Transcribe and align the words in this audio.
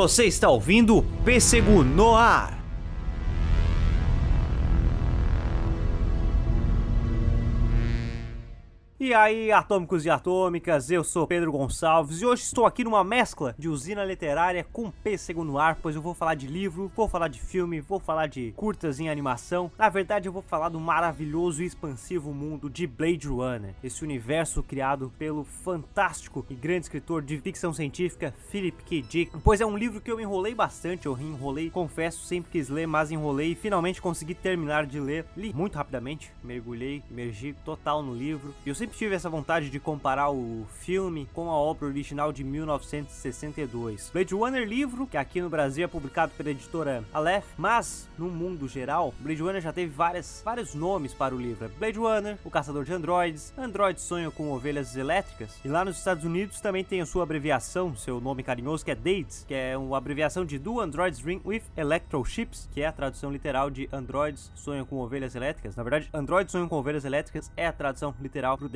Você 0.00 0.24
está 0.24 0.48
ouvindo 0.48 1.04
Pêssego 1.26 1.84
no 1.84 2.16
Ar. 2.16 2.59
E 9.02 9.14
aí, 9.14 9.50
atômicos 9.50 10.04
e 10.04 10.10
atômicas, 10.10 10.90
eu 10.90 11.02
sou 11.02 11.26
Pedro 11.26 11.50
Gonçalves 11.50 12.20
e 12.20 12.26
hoje 12.26 12.42
estou 12.42 12.66
aqui 12.66 12.84
numa 12.84 13.02
mescla 13.02 13.54
de 13.58 13.66
usina 13.66 14.04
literária 14.04 14.62
com 14.62 14.90
pêssego 14.90 15.42
no 15.42 15.58
ar, 15.58 15.78
pois 15.80 15.96
eu 15.96 16.02
vou 16.02 16.12
falar 16.12 16.34
de 16.34 16.46
livro, 16.46 16.92
vou 16.94 17.08
falar 17.08 17.28
de 17.28 17.40
filme, 17.40 17.80
vou 17.80 17.98
falar 17.98 18.26
de 18.26 18.52
curtas 18.52 19.00
em 19.00 19.08
animação. 19.08 19.72
Na 19.78 19.88
verdade, 19.88 20.28
eu 20.28 20.32
vou 20.34 20.42
falar 20.42 20.68
do 20.68 20.78
maravilhoso 20.78 21.62
e 21.62 21.64
expansivo 21.64 22.34
mundo 22.34 22.68
de 22.68 22.86
Blade 22.86 23.26
Runner, 23.26 23.74
esse 23.82 24.04
universo 24.04 24.62
criado 24.62 25.10
pelo 25.18 25.44
fantástico 25.44 26.44
e 26.50 26.54
grande 26.54 26.84
escritor 26.84 27.22
de 27.22 27.38
ficção 27.38 27.72
científica 27.72 28.34
Philip 28.50 28.84
K. 28.84 29.00
Dick. 29.00 29.32
Pois 29.42 29.62
é 29.62 29.66
um 29.66 29.78
livro 29.78 30.02
que 30.02 30.12
eu 30.12 30.20
enrolei 30.20 30.54
bastante, 30.54 31.06
eu 31.06 31.18
enrolei, 31.18 31.70
confesso, 31.70 32.26
sempre 32.26 32.52
quis 32.52 32.68
ler, 32.68 32.86
mas 32.86 33.10
enrolei 33.10 33.52
e 33.52 33.54
finalmente 33.54 34.02
consegui 34.02 34.34
terminar 34.34 34.84
de 34.84 35.00
ler. 35.00 35.24
Li 35.34 35.54
muito 35.54 35.76
rapidamente, 35.76 36.30
mergulhei, 36.44 37.02
emergi 37.10 37.56
total 37.64 38.02
no 38.02 38.14
livro. 38.14 38.54
E 38.66 38.68
eu 38.68 38.74
sempre 38.74 38.89
sempre 38.90 38.98
tive 38.98 39.14
essa 39.14 39.30
vontade 39.30 39.70
de 39.70 39.78
comparar 39.78 40.30
o 40.30 40.66
filme 40.80 41.28
com 41.32 41.48
a 41.48 41.54
obra 41.54 41.86
original 41.86 42.32
de 42.32 42.42
1962. 42.42 44.10
Blade 44.12 44.34
Runner 44.34 44.66
livro, 44.66 45.06
que 45.06 45.16
aqui 45.16 45.40
no 45.40 45.48
Brasil 45.48 45.84
é 45.84 45.86
publicado 45.86 46.32
pela 46.36 46.50
editora 46.50 47.04
Aleph, 47.12 47.46
mas 47.56 48.08
no 48.18 48.28
mundo 48.28 48.68
geral, 48.68 49.14
Blade 49.20 49.42
Runner 49.42 49.60
já 49.60 49.72
teve 49.72 49.92
várias, 49.92 50.42
vários 50.44 50.74
nomes 50.74 51.14
para 51.14 51.34
o 51.34 51.38
livro. 51.38 51.66
É 51.66 51.68
Blade 51.68 51.98
Runner, 51.98 52.38
o 52.44 52.50
Caçador 52.50 52.84
de 52.84 52.92
Androides, 52.92 53.52
Android 53.56 54.00
Sonho 54.00 54.32
com 54.32 54.50
Ovelhas 54.50 54.96
Elétricas, 54.96 55.58
e 55.64 55.68
lá 55.68 55.84
nos 55.84 55.98
Estados 55.98 56.24
Unidos 56.24 56.60
também 56.60 56.84
tem 56.84 57.00
a 57.00 57.06
sua 57.06 57.22
abreviação, 57.22 57.94
seu 57.96 58.20
nome 58.20 58.42
carinhoso, 58.42 58.84
que 58.84 58.90
é 58.90 58.94
DATES, 58.94 59.44
que 59.46 59.54
é 59.54 59.76
uma 59.76 59.98
abreviação 59.98 60.44
de 60.44 60.58
Do 60.58 60.80
Androids 60.80 61.20
Ring 61.20 61.40
with 61.44 61.62
Electro 61.76 62.24
Ships, 62.24 62.68
que 62.72 62.82
é 62.82 62.86
a 62.86 62.92
tradução 62.92 63.30
literal 63.30 63.70
de 63.70 63.88
Androids 63.92 64.50
Sonham 64.54 64.84
com 64.84 64.96
Ovelhas 64.96 65.34
Elétricas. 65.34 65.76
Na 65.76 65.82
verdade, 65.82 66.08
Androids 66.12 66.50
Sonham 66.50 66.68
com 66.68 66.76
Ovelhas 66.76 67.04
Elétricas 67.04 67.52
é 67.56 67.66
a 67.66 67.72
tradução 67.72 68.14
literal 68.20 68.58
pro 68.58 68.68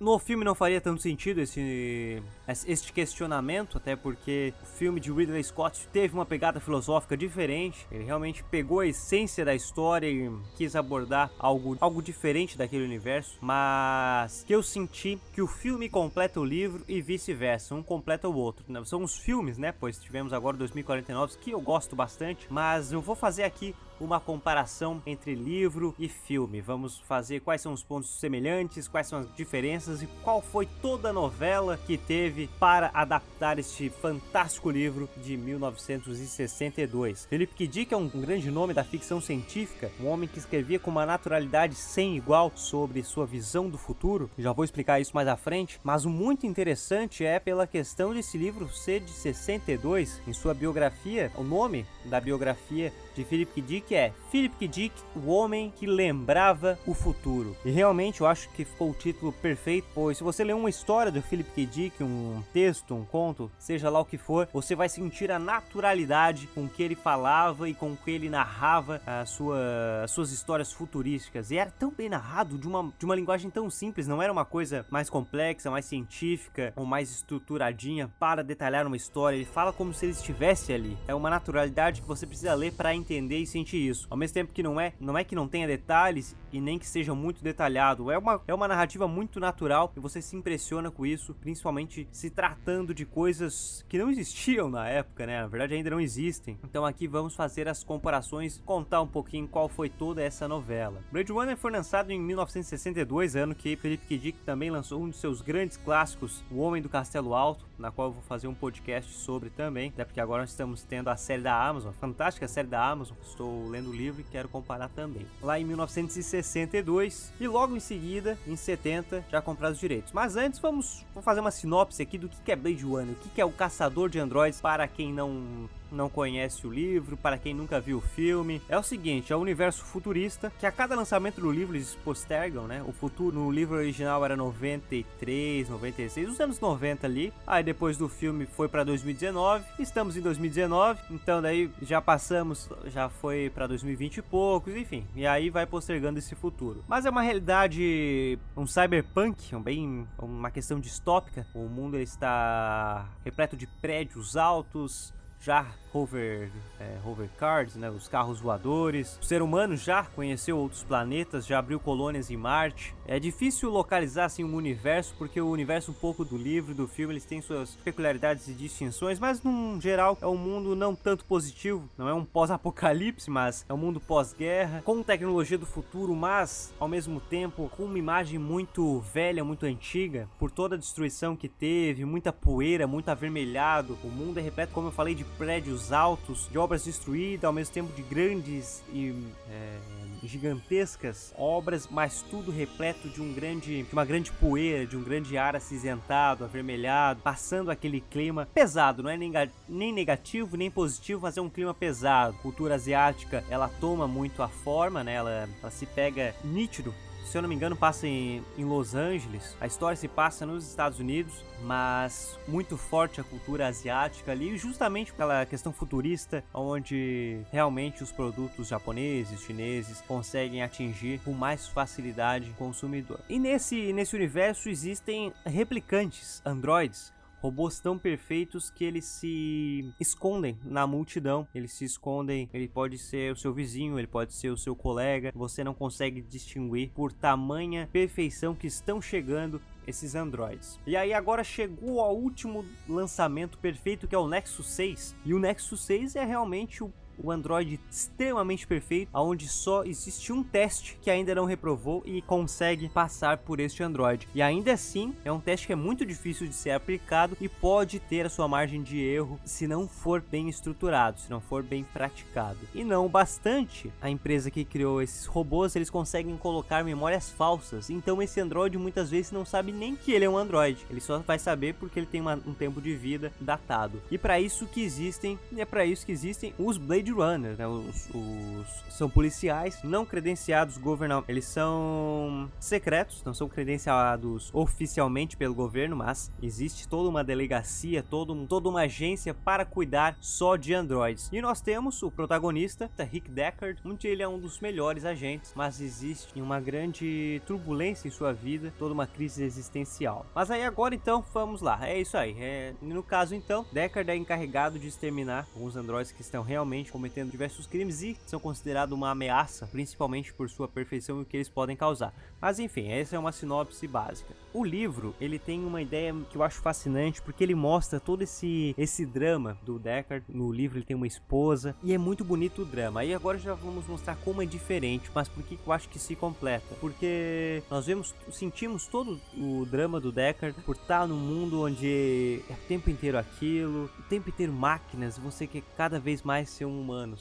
no 0.00 0.18
filme 0.18 0.44
não 0.44 0.54
faria 0.54 0.80
tanto 0.80 1.02
sentido 1.02 1.40
esse, 1.40 2.22
este 2.66 2.92
questionamento, 2.92 3.76
até 3.76 3.96
porque 3.96 4.52
o 4.62 4.66
filme 4.66 5.00
de 5.00 5.12
Ridley 5.12 5.42
Scott 5.42 5.88
teve 5.92 6.14
uma 6.14 6.26
pegada 6.26 6.60
filosófica 6.60 7.16
diferente. 7.16 7.86
Ele 7.90 8.04
realmente 8.04 8.42
pegou 8.44 8.80
a 8.80 8.86
essência 8.86 9.44
da 9.44 9.54
história 9.54 10.06
e 10.06 10.30
quis 10.56 10.74
abordar 10.74 11.30
algo, 11.38 11.76
algo 11.80 12.02
diferente 12.02 12.56
daquele 12.56 12.84
universo, 12.84 13.38
mas 13.40 14.44
que 14.44 14.54
eu 14.54 14.62
senti 14.62 15.18
que 15.32 15.42
o 15.42 15.46
filme 15.46 15.88
completa 15.88 16.40
o 16.40 16.44
livro 16.44 16.84
e 16.88 17.00
vice-versa, 17.00 17.74
um 17.74 17.82
completa 17.82 18.28
o 18.28 18.34
outro. 18.34 18.64
São 18.84 19.02
os 19.02 19.16
filmes, 19.16 19.58
né? 19.58 19.72
Pois 19.72 19.98
tivemos 19.98 20.32
agora 20.32 20.56
2049 20.56 21.38
que 21.38 21.50
eu 21.50 21.60
gosto 21.60 21.94
bastante, 21.94 22.46
mas 22.50 22.92
eu 22.92 23.00
vou 23.00 23.14
fazer 23.14 23.44
aqui 23.44 23.74
uma 24.02 24.18
comparação 24.18 25.00
entre 25.06 25.34
livro 25.34 25.94
e 25.98 26.08
filme. 26.08 26.60
Vamos 26.60 26.98
fazer 26.98 27.40
quais 27.40 27.60
são 27.60 27.72
os 27.72 27.84
pontos 27.84 28.18
semelhantes, 28.18 28.88
quais 28.88 29.06
são 29.06 29.20
as 29.20 29.34
diferenças 29.36 30.02
e 30.02 30.08
qual 30.24 30.42
foi 30.42 30.66
toda 30.80 31.10
a 31.10 31.12
novela 31.12 31.78
que 31.86 31.96
teve 31.96 32.50
para 32.58 32.90
adaptar 32.92 33.58
este 33.58 33.88
fantástico 33.88 34.70
livro 34.70 35.08
de 35.18 35.36
1962. 35.36 37.26
Philip 37.26 37.54
K. 37.54 37.66
Dick 37.68 37.94
é 37.94 37.96
um 37.96 38.08
grande 38.08 38.50
nome 38.50 38.74
da 38.74 38.82
ficção 38.82 39.20
científica, 39.20 39.90
um 40.00 40.08
homem 40.08 40.28
que 40.28 40.38
escrevia 40.38 40.80
com 40.80 40.90
uma 40.90 41.06
naturalidade 41.06 41.76
sem 41.76 42.16
igual 42.16 42.50
sobre 42.56 43.02
sua 43.04 43.24
visão 43.24 43.70
do 43.70 43.78
futuro. 43.78 44.28
Já 44.36 44.52
vou 44.52 44.64
explicar 44.64 45.00
isso 45.00 45.14
mais 45.14 45.28
à 45.28 45.36
frente, 45.36 45.78
mas 45.84 46.04
o 46.04 46.10
muito 46.10 46.46
interessante 46.46 47.24
é 47.24 47.38
pela 47.38 47.66
questão 47.66 48.12
desse 48.12 48.36
livro 48.36 48.68
ser 48.68 49.00
de 49.00 49.12
62. 49.12 50.20
Em 50.26 50.32
sua 50.32 50.54
biografia, 50.54 51.30
o 51.36 51.44
nome 51.44 51.86
da 52.04 52.20
biografia 52.20 52.92
de 53.14 53.24
Philip 53.24 53.52
K. 53.52 53.62
Dick 53.62 53.94
é 53.94 54.12
Philip 54.30 54.54
K. 54.56 54.68
Dick, 54.68 54.94
o 55.14 55.30
homem 55.30 55.72
que 55.76 55.86
lembrava 55.86 56.78
o 56.86 56.94
futuro. 56.94 57.56
E 57.64 57.70
realmente 57.70 58.20
eu 58.20 58.26
acho 58.26 58.48
que 58.50 58.64
ficou 58.64 58.90
o 58.90 58.94
título 58.94 59.32
perfeito, 59.32 59.86
pois 59.94 60.18
se 60.18 60.24
você 60.24 60.42
ler 60.44 60.54
uma 60.54 60.70
história 60.70 61.12
do 61.12 61.22
Philip 61.22 61.50
K. 61.50 61.66
Dick, 61.66 62.02
um 62.02 62.42
texto, 62.52 62.94
um 62.94 63.04
conto, 63.04 63.50
seja 63.58 63.90
lá 63.90 64.00
o 64.00 64.04
que 64.04 64.18
for, 64.18 64.48
você 64.52 64.74
vai 64.74 64.88
sentir 64.88 65.30
a 65.30 65.38
naturalidade 65.38 66.46
com 66.48 66.68
que 66.68 66.82
ele 66.82 66.94
falava 66.94 67.68
e 67.68 67.74
com 67.74 67.96
que 67.96 68.10
ele 68.10 68.28
narrava 68.28 69.00
a 69.06 69.24
sua, 69.24 70.02
as 70.04 70.10
suas 70.10 70.32
histórias 70.32 70.72
futurísticas. 70.72 71.50
E 71.50 71.56
era 71.56 71.70
tão 71.70 71.90
bem 71.90 72.08
narrado, 72.08 72.58
de 72.58 72.66
uma, 72.66 72.92
de 72.98 73.04
uma 73.04 73.14
linguagem 73.14 73.50
tão 73.50 73.68
simples, 73.70 74.06
não 74.06 74.22
era 74.22 74.32
uma 74.32 74.44
coisa 74.44 74.86
mais 74.90 75.10
complexa, 75.10 75.70
mais 75.70 75.84
científica 75.84 76.72
ou 76.76 76.86
mais 76.86 77.10
estruturadinha 77.10 78.10
para 78.18 78.42
detalhar 78.42 78.86
uma 78.86 78.96
história. 78.96 79.36
Ele 79.36 79.44
fala 79.44 79.72
como 79.72 79.92
se 79.92 80.06
ele 80.06 80.12
estivesse 80.12 80.72
ali. 80.72 80.96
É 81.06 81.14
uma 81.14 81.30
naturalidade 81.30 82.00
que 82.00 82.08
você 82.08 82.26
precisa 82.26 82.54
ler 82.54 82.72
para 82.72 82.94
entender 83.02 83.38
e 83.38 83.46
sentir 83.46 83.78
isso. 83.88 84.06
Ao 84.10 84.16
mesmo 84.16 84.34
tempo 84.34 84.52
que 84.52 84.62
não 84.62 84.80
é, 84.80 84.94
não 85.00 85.16
é 85.18 85.24
que 85.24 85.34
não 85.34 85.48
tenha 85.48 85.66
detalhes 85.66 86.36
e 86.52 86.60
nem 86.60 86.78
que 86.78 86.86
seja 86.86 87.14
muito 87.14 87.42
detalhado. 87.42 88.10
É 88.10 88.18
uma, 88.18 88.40
é 88.46 88.54
uma 88.54 88.68
narrativa 88.68 89.08
muito 89.08 89.40
natural 89.40 89.92
e 89.96 90.00
você 90.00 90.22
se 90.22 90.36
impressiona 90.36 90.90
com 90.90 91.04
isso, 91.04 91.34
principalmente 91.34 92.08
se 92.12 92.30
tratando 92.30 92.94
de 92.94 93.04
coisas 93.04 93.84
que 93.88 93.98
não 93.98 94.10
existiam 94.10 94.68
na 94.68 94.88
época, 94.88 95.26
né? 95.26 95.40
Na 95.42 95.48
verdade 95.48 95.74
ainda 95.74 95.90
não 95.90 96.00
existem. 96.00 96.58
Então 96.64 96.84
aqui 96.84 97.06
vamos 97.06 97.34
fazer 97.34 97.68
as 97.68 97.82
comparações, 97.82 98.60
contar 98.64 99.00
um 99.00 99.06
pouquinho 99.06 99.48
qual 99.48 99.68
foi 99.68 99.88
toda 99.88 100.22
essa 100.22 100.46
novela. 100.46 101.02
Blade 101.10 101.32
Runner 101.32 101.56
foi 101.56 101.70
lançado 101.70 102.10
em 102.10 102.20
1962, 102.20 103.36
ano 103.36 103.54
que 103.54 103.76
Felipe 103.76 104.06
K. 104.06 104.18
Dick 104.18 104.38
também 104.44 104.70
lançou 104.70 105.02
um 105.02 105.10
de 105.10 105.16
seus 105.16 105.40
grandes 105.40 105.76
clássicos, 105.76 106.44
O 106.50 106.58
Homem 106.58 106.82
do 106.82 106.88
Castelo 106.88 107.34
Alto, 107.34 107.66
na 107.78 107.90
qual 107.90 108.08
eu 108.08 108.12
vou 108.12 108.22
fazer 108.22 108.46
um 108.46 108.54
podcast 108.54 109.12
sobre 109.12 109.50
também, 109.50 109.88
até 109.88 110.04
porque 110.04 110.20
agora 110.20 110.42
nós 110.42 110.50
estamos 110.50 110.84
tendo 110.84 111.08
a 111.08 111.16
série 111.16 111.42
da 111.42 111.68
Amazon, 111.68 111.92
fantástica 111.92 112.46
série 112.46 112.68
da 112.68 112.84
Amazon, 112.84 112.91
estou 113.00 113.68
lendo 113.68 113.90
o 113.90 113.92
livro 113.92 114.20
e 114.20 114.24
quero 114.24 114.48
comparar 114.48 114.88
também. 114.88 115.26
Lá 115.42 115.58
em 115.58 115.64
1962 115.64 117.32
e 117.40 117.48
logo 117.48 117.76
em 117.76 117.80
seguida, 117.80 118.38
em 118.46 118.56
70, 118.56 119.24
já 119.30 119.40
compraram 119.40 119.72
os 119.72 119.80
direitos. 119.80 120.12
Mas 120.12 120.36
antes 120.36 120.58
vamos, 120.58 121.04
vamos 121.14 121.24
fazer 121.24 121.40
uma 121.40 121.50
sinopse 121.50 122.02
aqui 122.02 122.18
do 122.18 122.28
que 122.28 122.52
é 122.52 122.56
Blade 122.56 122.84
Runner, 122.84 123.14
o 123.14 123.28
que 123.30 123.40
é 123.40 123.44
o 123.44 123.52
caçador 123.52 124.08
de 124.08 124.18
androides 124.18 124.60
para 124.60 124.86
quem 124.86 125.12
não 125.12 125.68
não 125.92 126.08
conhece 126.08 126.66
o 126.66 126.72
livro, 126.72 127.16
para 127.16 127.38
quem 127.38 127.54
nunca 127.54 127.80
viu 127.80 127.98
o 127.98 128.00
filme, 128.00 128.60
é 128.68 128.78
o 128.78 128.82
seguinte: 128.82 129.32
é 129.32 129.36
um 129.36 129.40
universo 129.40 129.84
futurista 129.84 130.52
que 130.58 130.66
a 130.66 130.72
cada 130.72 130.94
lançamento 130.94 131.40
do 131.40 131.50
livro 131.50 131.76
eles 131.76 131.94
postergam, 132.04 132.66
né? 132.66 132.82
O 132.86 132.92
futuro 132.92 133.38
no 133.38 133.50
livro 133.50 133.76
original 133.76 134.24
era 134.24 134.36
93, 134.36 135.68
96, 135.68 136.30
os 136.30 136.40
anos 136.40 136.60
90 136.60 137.06
ali. 137.06 137.32
Aí 137.46 137.62
depois 137.62 137.96
do 137.96 138.08
filme 138.08 138.46
foi 138.46 138.68
para 138.68 138.84
2019, 138.84 139.64
estamos 139.78 140.16
em 140.16 140.20
2019, 140.20 141.00
então 141.10 141.42
daí 141.42 141.70
já 141.82 142.00
passamos, 142.00 142.68
já 142.86 143.08
foi 143.08 143.50
para 143.50 143.66
2020 143.66 144.18
e 144.18 144.22
poucos, 144.22 144.74
enfim. 144.74 145.06
E 145.14 145.26
aí 145.26 145.50
vai 145.50 145.66
postergando 145.66 146.18
esse 146.18 146.34
futuro. 146.34 146.84
Mas 146.88 147.06
é 147.06 147.10
uma 147.10 147.22
realidade, 147.22 148.38
um 148.56 148.66
cyberpunk, 148.66 149.54
um 149.54 149.62
bem 149.62 150.06
uma 150.18 150.50
questão 150.50 150.80
distópica. 150.80 151.46
O 151.54 151.68
mundo 151.68 151.98
está 151.98 153.08
repleto 153.24 153.56
de 153.56 153.66
prédios 153.66 154.36
altos, 154.36 155.12
já 155.40 155.66
hover, 155.92 156.50
é, 156.80 156.96
hover 157.04 157.28
cars, 157.38 157.74
né, 157.74 157.90
os 157.90 158.08
carros 158.08 158.40
voadores. 158.40 159.18
O 159.20 159.24
ser 159.24 159.42
humano 159.42 159.76
já 159.76 160.04
conheceu 160.04 160.58
outros 160.58 160.82
planetas, 160.82 161.46
já 161.46 161.58
abriu 161.58 161.78
colônias 161.78 162.30
em 162.30 162.36
Marte. 162.36 162.94
É 163.06 163.18
difícil 163.18 163.70
localizar 163.70 164.26
assim 164.26 164.44
um 164.44 164.54
universo, 164.54 165.14
porque 165.18 165.40
o 165.40 165.50
universo 165.50 165.90
um 165.90 165.94
pouco 165.94 166.24
do 166.24 166.36
livro, 166.36 166.74
do 166.74 166.88
filme, 166.88 167.14
eles 167.14 167.24
têm 167.24 167.40
suas 167.40 167.76
peculiaridades 167.76 168.48
e 168.48 168.52
distinções, 168.52 169.18
mas 169.18 169.42
num 169.42 169.80
geral 169.80 170.16
é 170.20 170.26
um 170.26 170.36
mundo 170.36 170.74
não 170.74 170.94
tanto 170.94 171.24
positivo, 171.24 171.88
não 171.98 172.08
é 172.08 172.14
um 172.14 172.24
pós-apocalipse, 172.24 173.30
mas 173.30 173.64
é 173.68 173.74
um 173.74 173.76
mundo 173.76 174.00
pós-guerra, 174.00 174.82
com 174.84 175.02
tecnologia 175.02 175.58
do 175.58 175.66
futuro, 175.66 176.14
mas 176.14 176.72
ao 176.78 176.88
mesmo 176.88 177.20
tempo 177.20 177.70
com 177.76 177.84
uma 177.84 177.98
imagem 177.98 178.38
muito 178.38 179.00
velha, 179.12 179.44
muito 179.44 179.66
antiga, 179.66 180.28
por 180.38 180.50
toda 180.50 180.74
a 180.74 180.78
destruição 180.78 181.36
que 181.36 181.48
teve, 181.48 182.04
muita 182.04 182.32
poeira, 182.32 182.86
muito 182.86 183.08
avermelhado. 183.08 183.98
O 184.02 184.08
mundo 184.08 184.38
é 184.38 184.42
repleto, 184.42 184.72
como 184.72 184.88
eu 184.88 184.92
falei, 184.92 185.14
de 185.14 185.24
prédios 185.24 185.81
altos, 185.90 186.48
de 186.50 186.58
obras 186.58 186.84
destruídas, 186.84 187.44
ao 187.44 187.52
mesmo 187.52 187.72
tempo 187.74 187.92
de 187.94 188.02
grandes 188.02 188.82
e 188.92 189.14
é, 189.50 189.78
gigantescas 190.22 191.32
obras, 191.36 191.88
mas 191.90 192.22
tudo 192.30 192.50
repleto 192.52 193.08
de 193.08 193.20
um 193.20 193.32
grande, 193.32 193.82
de 193.82 193.92
uma 193.92 194.04
grande 194.04 194.30
poeira, 194.32 194.86
de 194.86 194.96
um 194.96 195.02
grande 195.02 195.36
ar 195.36 195.56
acinzentado, 195.56 196.44
avermelhado, 196.44 197.20
passando 197.22 197.70
aquele 197.70 198.00
clima 198.00 198.46
pesado, 198.54 199.02
não 199.02 199.10
é 199.10 199.16
nem 199.16 199.92
negativo 199.92 200.56
nem 200.56 200.70
positivo, 200.70 201.22
mas 201.22 201.36
é 201.36 201.40
um 201.40 201.48
clima 201.48 201.74
pesado. 201.74 202.36
A 202.38 202.42
cultura 202.42 202.74
asiática, 202.74 203.44
ela 203.48 203.68
toma 203.80 204.06
muito 204.06 204.42
a 204.42 204.48
forma, 204.48 205.02
né? 205.02 205.14
Ela, 205.14 205.48
ela 205.60 205.70
se 205.70 205.86
pega 205.86 206.34
nítido 206.44 206.94
se 207.24 207.38
eu 207.38 207.42
não 207.42 207.48
me 207.48 207.54
engano, 207.54 207.76
passa 207.76 208.06
em, 208.06 208.42
em, 208.58 208.64
Los 208.64 208.94
Angeles. 208.94 209.56
A 209.60 209.66
história 209.66 209.96
se 209.96 210.08
passa 210.08 210.44
nos 210.44 210.68
Estados 210.68 210.98
Unidos, 210.98 211.44
mas 211.62 212.38
muito 212.46 212.76
forte 212.76 213.20
a 213.20 213.24
cultura 213.24 213.68
asiática 213.68 214.32
ali, 214.32 214.56
justamente 214.56 215.12
pela 215.12 215.46
questão 215.46 215.72
futurista, 215.72 216.44
onde 216.52 217.40
realmente 217.50 218.02
os 218.02 218.12
produtos 218.12 218.68
japoneses, 218.68 219.40
chineses 219.42 220.02
conseguem 220.06 220.62
atingir 220.62 221.20
com 221.20 221.32
mais 221.32 221.66
facilidade 221.68 222.50
o 222.50 222.54
consumidor. 222.54 223.20
E 223.28 223.38
nesse, 223.38 223.92
nesse 223.92 224.14
universo 224.14 224.68
existem 224.68 225.32
replicantes, 225.44 226.42
androids, 226.44 227.12
robôs 227.42 227.80
tão 227.80 227.98
perfeitos 227.98 228.70
que 228.70 228.84
eles 228.84 229.04
se 229.04 229.92
escondem 229.98 230.56
na 230.64 230.86
multidão, 230.86 231.46
eles 231.52 231.72
se 231.72 231.84
escondem, 231.84 232.48
ele 232.54 232.68
pode 232.68 232.96
ser 232.96 233.32
o 233.32 233.36
seu 233.36 233.52
vizinho, 233.52 233.98
ele 233.98 234.06
pode 234.06 234.32
ser 234.32 234.50
o 234.50 234.56
seu 234.56 234.76
colega, 234.76 235.32
você 235.34 235.64
não 235.64 235.74
consegue 235.74 236.22
distinguir 236.22 236.90
por 236.94 237.12
tamanha 237.12 237.88
perfeição 237.92 238.54
que 238.54 238.68
estão 238.68 239.02
chegando 239.02 239.60
esses 239.86 240.14
androids. 240.14 240.78
E 240.86 240.96
aí 240.96 241.12
agora 241.12 241.42
chegou 241.42 242.00
ao 242.00 242.16
último 242.16 242.64
lançamento 242.88 243.58
perfeito 243.58 244.06
que 244.06 244.14
é 244.14 244.18
o 244.18 244.28
Nexus 244.28 244.68
6. 244.68 245.16
E 245.24 245.34
o 245.34 245.40
Nexus 245.40 245.84
6 245.84 246.14
é 246.14 246.24
realmente 246.24 246.84
o 246.84 246.92
o 247.18 247.30
Android 247.30 247.80
extremamente 247.90 248.66
perfeito, 248.66 249.10
onde 249.14 249.48
só 249.48 249.84
existe 249.84 250.32
um 250.32 250.42
teste 250.42 250.98
que 251.00 251.10
ainda 251.10 251.34
não 251.34 251.44
reprovou 251.44 252.02
e 252.04 252.22
consegue 252.22 252.88
passar 252.88 253.38
por 253.38 253.60
este 253.60 253.82
Android. 253.82 254.28
E 254.34 254.42
ainda 254.42 254.72
assim, 254.72 255.14
é 255.24 255.32
um 255.32 255.40
teste 255.40 255.66
que 255.66 255.72
é 255.72 255.76
muito 255.76 256.04
difícil 256.04 256.46
de 256.46 256.54
ser 256.54 256.70
aplicado 256.70 257.36
e 257.40 257.48
pode 257.48 257.98
ter 257.98 258.26
a 258.26 258.30
sua 258.30 258.48
margem 258.48 258.82
de 258.82 259.00
erro 259.00 259.40
se 259.44 259.66
não 259.66 259.88
for 259.88 260.20
bem 260.20 260.48
estruturado, 260.48 261.20
se 261.20 261.30
não 261.30 261.40
for 261.40 261.62
bem 261.62 261.84
praticado. 261.84 262.58
E 262.74 262.84
não 262.84 263.08
bastante, 263.08 263.92
a 264.00 264.10
empresa 264.10 264.50
que 264.50 264.64
criou 264.64 265.02
esses 265.02 265.26
robôs, 265.26 265.74
eles 265.76 265.90
conseguem 265.90 266.36
colocar 266.36 266.84
memórias 266.84 267.30
falsas. 267.30 267.90
Então 267.90 268.22
esse 268.22 268.40
Android 268.40 268.76
muitas 268.78 269.10
vezes 269.10 269.32
não 269.32 269.44
sabe 269.44 269.72
nem 269.72 269.96
que 269.96 270.12
ele 270.12 270.24
é 270.24 270.30
um 270.30 270.36
Android. 270.36 270.86
Ele 270.90 271.00
só 271.00 271.18
vai 271.18 271.38
saber 271.38 271.74
porque 271.74 271.98
ele 271.98 272.06
tem 272.06 272.20
uma, 272.20 272.34
um 272.46 272.54
tempo 272.54 272.80
de 272.80 272.94
vida 272.94 273.32
datado. 273.40 274.02
E 274.10 274.18
para 274.18 274.40
isso 274.40 274.66
que 274.66 274.82
existem, 274.82 275.38
é 275.56 275.64
para 275.64 275.84
isso 275.84 276.06
que 276.06 276.12
existem 276.12 276.54
os 276.58 276.76
Blade 276.76 277.01
Runners, 277.10 277.58
né? 277.58 277.66
Os, 277.66 278.08
os, 278.14 278.84
são 278.90 279.08
policiais 279.08 279.82
não 279.82 280.04
credenciados 280.04 280.76
governamental. 280.76 281.24
Eles 281.28 281.44
são 281.44 282.50
secretos, 282.58 283.22
não 283.24 283.34
são 283.34 283.48
credenciados 283.48 284.50
oficialmente 284.52 285.36
pelo 285.36 285.54
governo, 285.54 285.96
mas 285.96 286.30
existe 286.42 286.86
toda 286.88 287.08
uma 287.08 287.24
delegacia, 287.24 288.02
todo, 288.02 288.46
toda 288.46 288.68
uma 288.68 288.82
agência 288.82 289.34
para 289.34 289.64
cuidar 289.64 290.16
só 290.20 290.56
de 290.56 290.74
androids. 290.74 291.28
E 291.32 291.40
nós 291.40 291.60
temos 291.60 292.02
o 292.02 292.10
protagonista, 292.10 292.90
Rick 292.98 293.30
Deckard, 293.30 293.80
onde 293.84 294.06
ele 294.06 294.22
é 294.22 294.28
um 294.28 294.38
dos 294.38 294.60
melhores 294.60 295.04
agentes, 295.04 295.52
mas 295.56 295.80
existe 295.80 296.40
uma 296.40 296.60
grande 296.60 297.42
turbulência 297.46 298.08
em 298.08 298.10
sua 298.10 298.32
vida, 298.32 298.72
toda 298.78 298.94
uma 298.94 299.06
crise 299.06 299.42
existencial. 299.42 300.26
Mas 300.34 300.50
aí 300.50 300.62
agora 300.62 300.94
então, 300.94 301.24
vamos 301.32 301.60
lá. 301.60 301.78
É 301.86 302.00
isso 302.00 302.16
aí. 302.16 302.36
É, 302.38 302.74
no 302.80 303.02
caso 303.02 303.34
então, 303.34 303.66
Deckard 303.72 304.10
é 304.10 304.16
encarregado 304.16 304.78
de 304.78 304.86
exterminar 304.86 305.46
alguns 305.54 305.76
androids 305.76 306.12
que 306.12 306.20
estão 306.20 306.42
realmente 306.42 306.91
cometendo 306.92 307.30
diversos 307.30 307.66
crimes 307.66 308.02
e 308.02 308.16
são 308.26 308.38
considerados 308.38 308.96
uma 308.96 309.10
ameaça, 309.10 309.66
principalmente 309.66 310.32
por 310.32 310.48
sua 310.50 310.68
perfeição 310.68 311.18
e 311.18 311.22
o 311.22 311.24
que 311.24 311.38
eles 311.38 311.48
podem 311.48 311.74
causar. 311.74 312.14
Mas 312.40 312.58
enfim, 312.58 312.88
essa 312.88 313.16
é 313.16 313.18
uma 313.18 313.32
sinopse 313.32 313.88
básica. 313.88 314.34
O 314.54 314.64
livro, 314.64 315.14
ele 315.18 315.38
tem 315.38 315.64
uma 315.64 315.80
ideia 315.80 316.14
que 316.30 316.36
eu 316.36 316.42
acho 316.42 316.60
fascinante, 316.60 317.22
porque 317.22 317.42
ele 317.42 317.54
mostra 317.54 317.98
todo 317.98 318.22
esse, 318.22 318.74
esse 318.76 319.06
drama 319.06 319.56
do 319.62 319.78
Deckard. 319.78 320.26
No 320.28 320.52
livro 320.52 320.78
ele 320.78 320.84
tem 320.84 320.94
uma 320.94 321.06
esposa, 321.06 321.74
e 321.82 321.94
é 321.94 321.98
muito 321.98 322.22
bonito 322.22 322.62
o 322.62 322.64
drama. 322.64 323.00
Aí 323.00 323.14
agora 323.14 323.38
já 323.38 323.54
vamos 323.54 323.86
mostrar 323.86 324.16
como 324.16 324.42
é 324.42 324.46
diferente, 324.46 325.10
mas 325.14 325.26
por 325.26 325.42
que 325.42 325.58
eu 325.66 325.72
acho 325.72 325.88
que 325.88 325.98
se 325.98 326.14
completa. 326.14 326.74
Porque 326.80 327.62
nós 327.70 327.86
vemos, 327.86 328.14
sentimos 328.30 328.86
todo 328.86 329.18
o 329.38 329.64
drama 329.64 329.98
do 329.98 330.12
Deckard 330.12 330.60
por 330.62 330.76
estar 330.76 331.08
num 331.08 331.16
mundo 331.16 331.62
onde 331.62 332.42
é 332.50 332.52
o 332.52 332.68
tempo 332.68 332.90
inteiro 332.90 333.16
aquilo, 333.16 333.90
o 333.98 334.02
tempo 334.02 334.28
inteiro 334.28 334.52
máquinas, 334.52 335.16
você 335.16 335.46
quer 335.46 335.62
cada 335.78 335.98
vez 335.98 336.22
mais 336.22 336.50
ser 336.50 336.66
um 336.66 336.78
humano, 336.78 337.16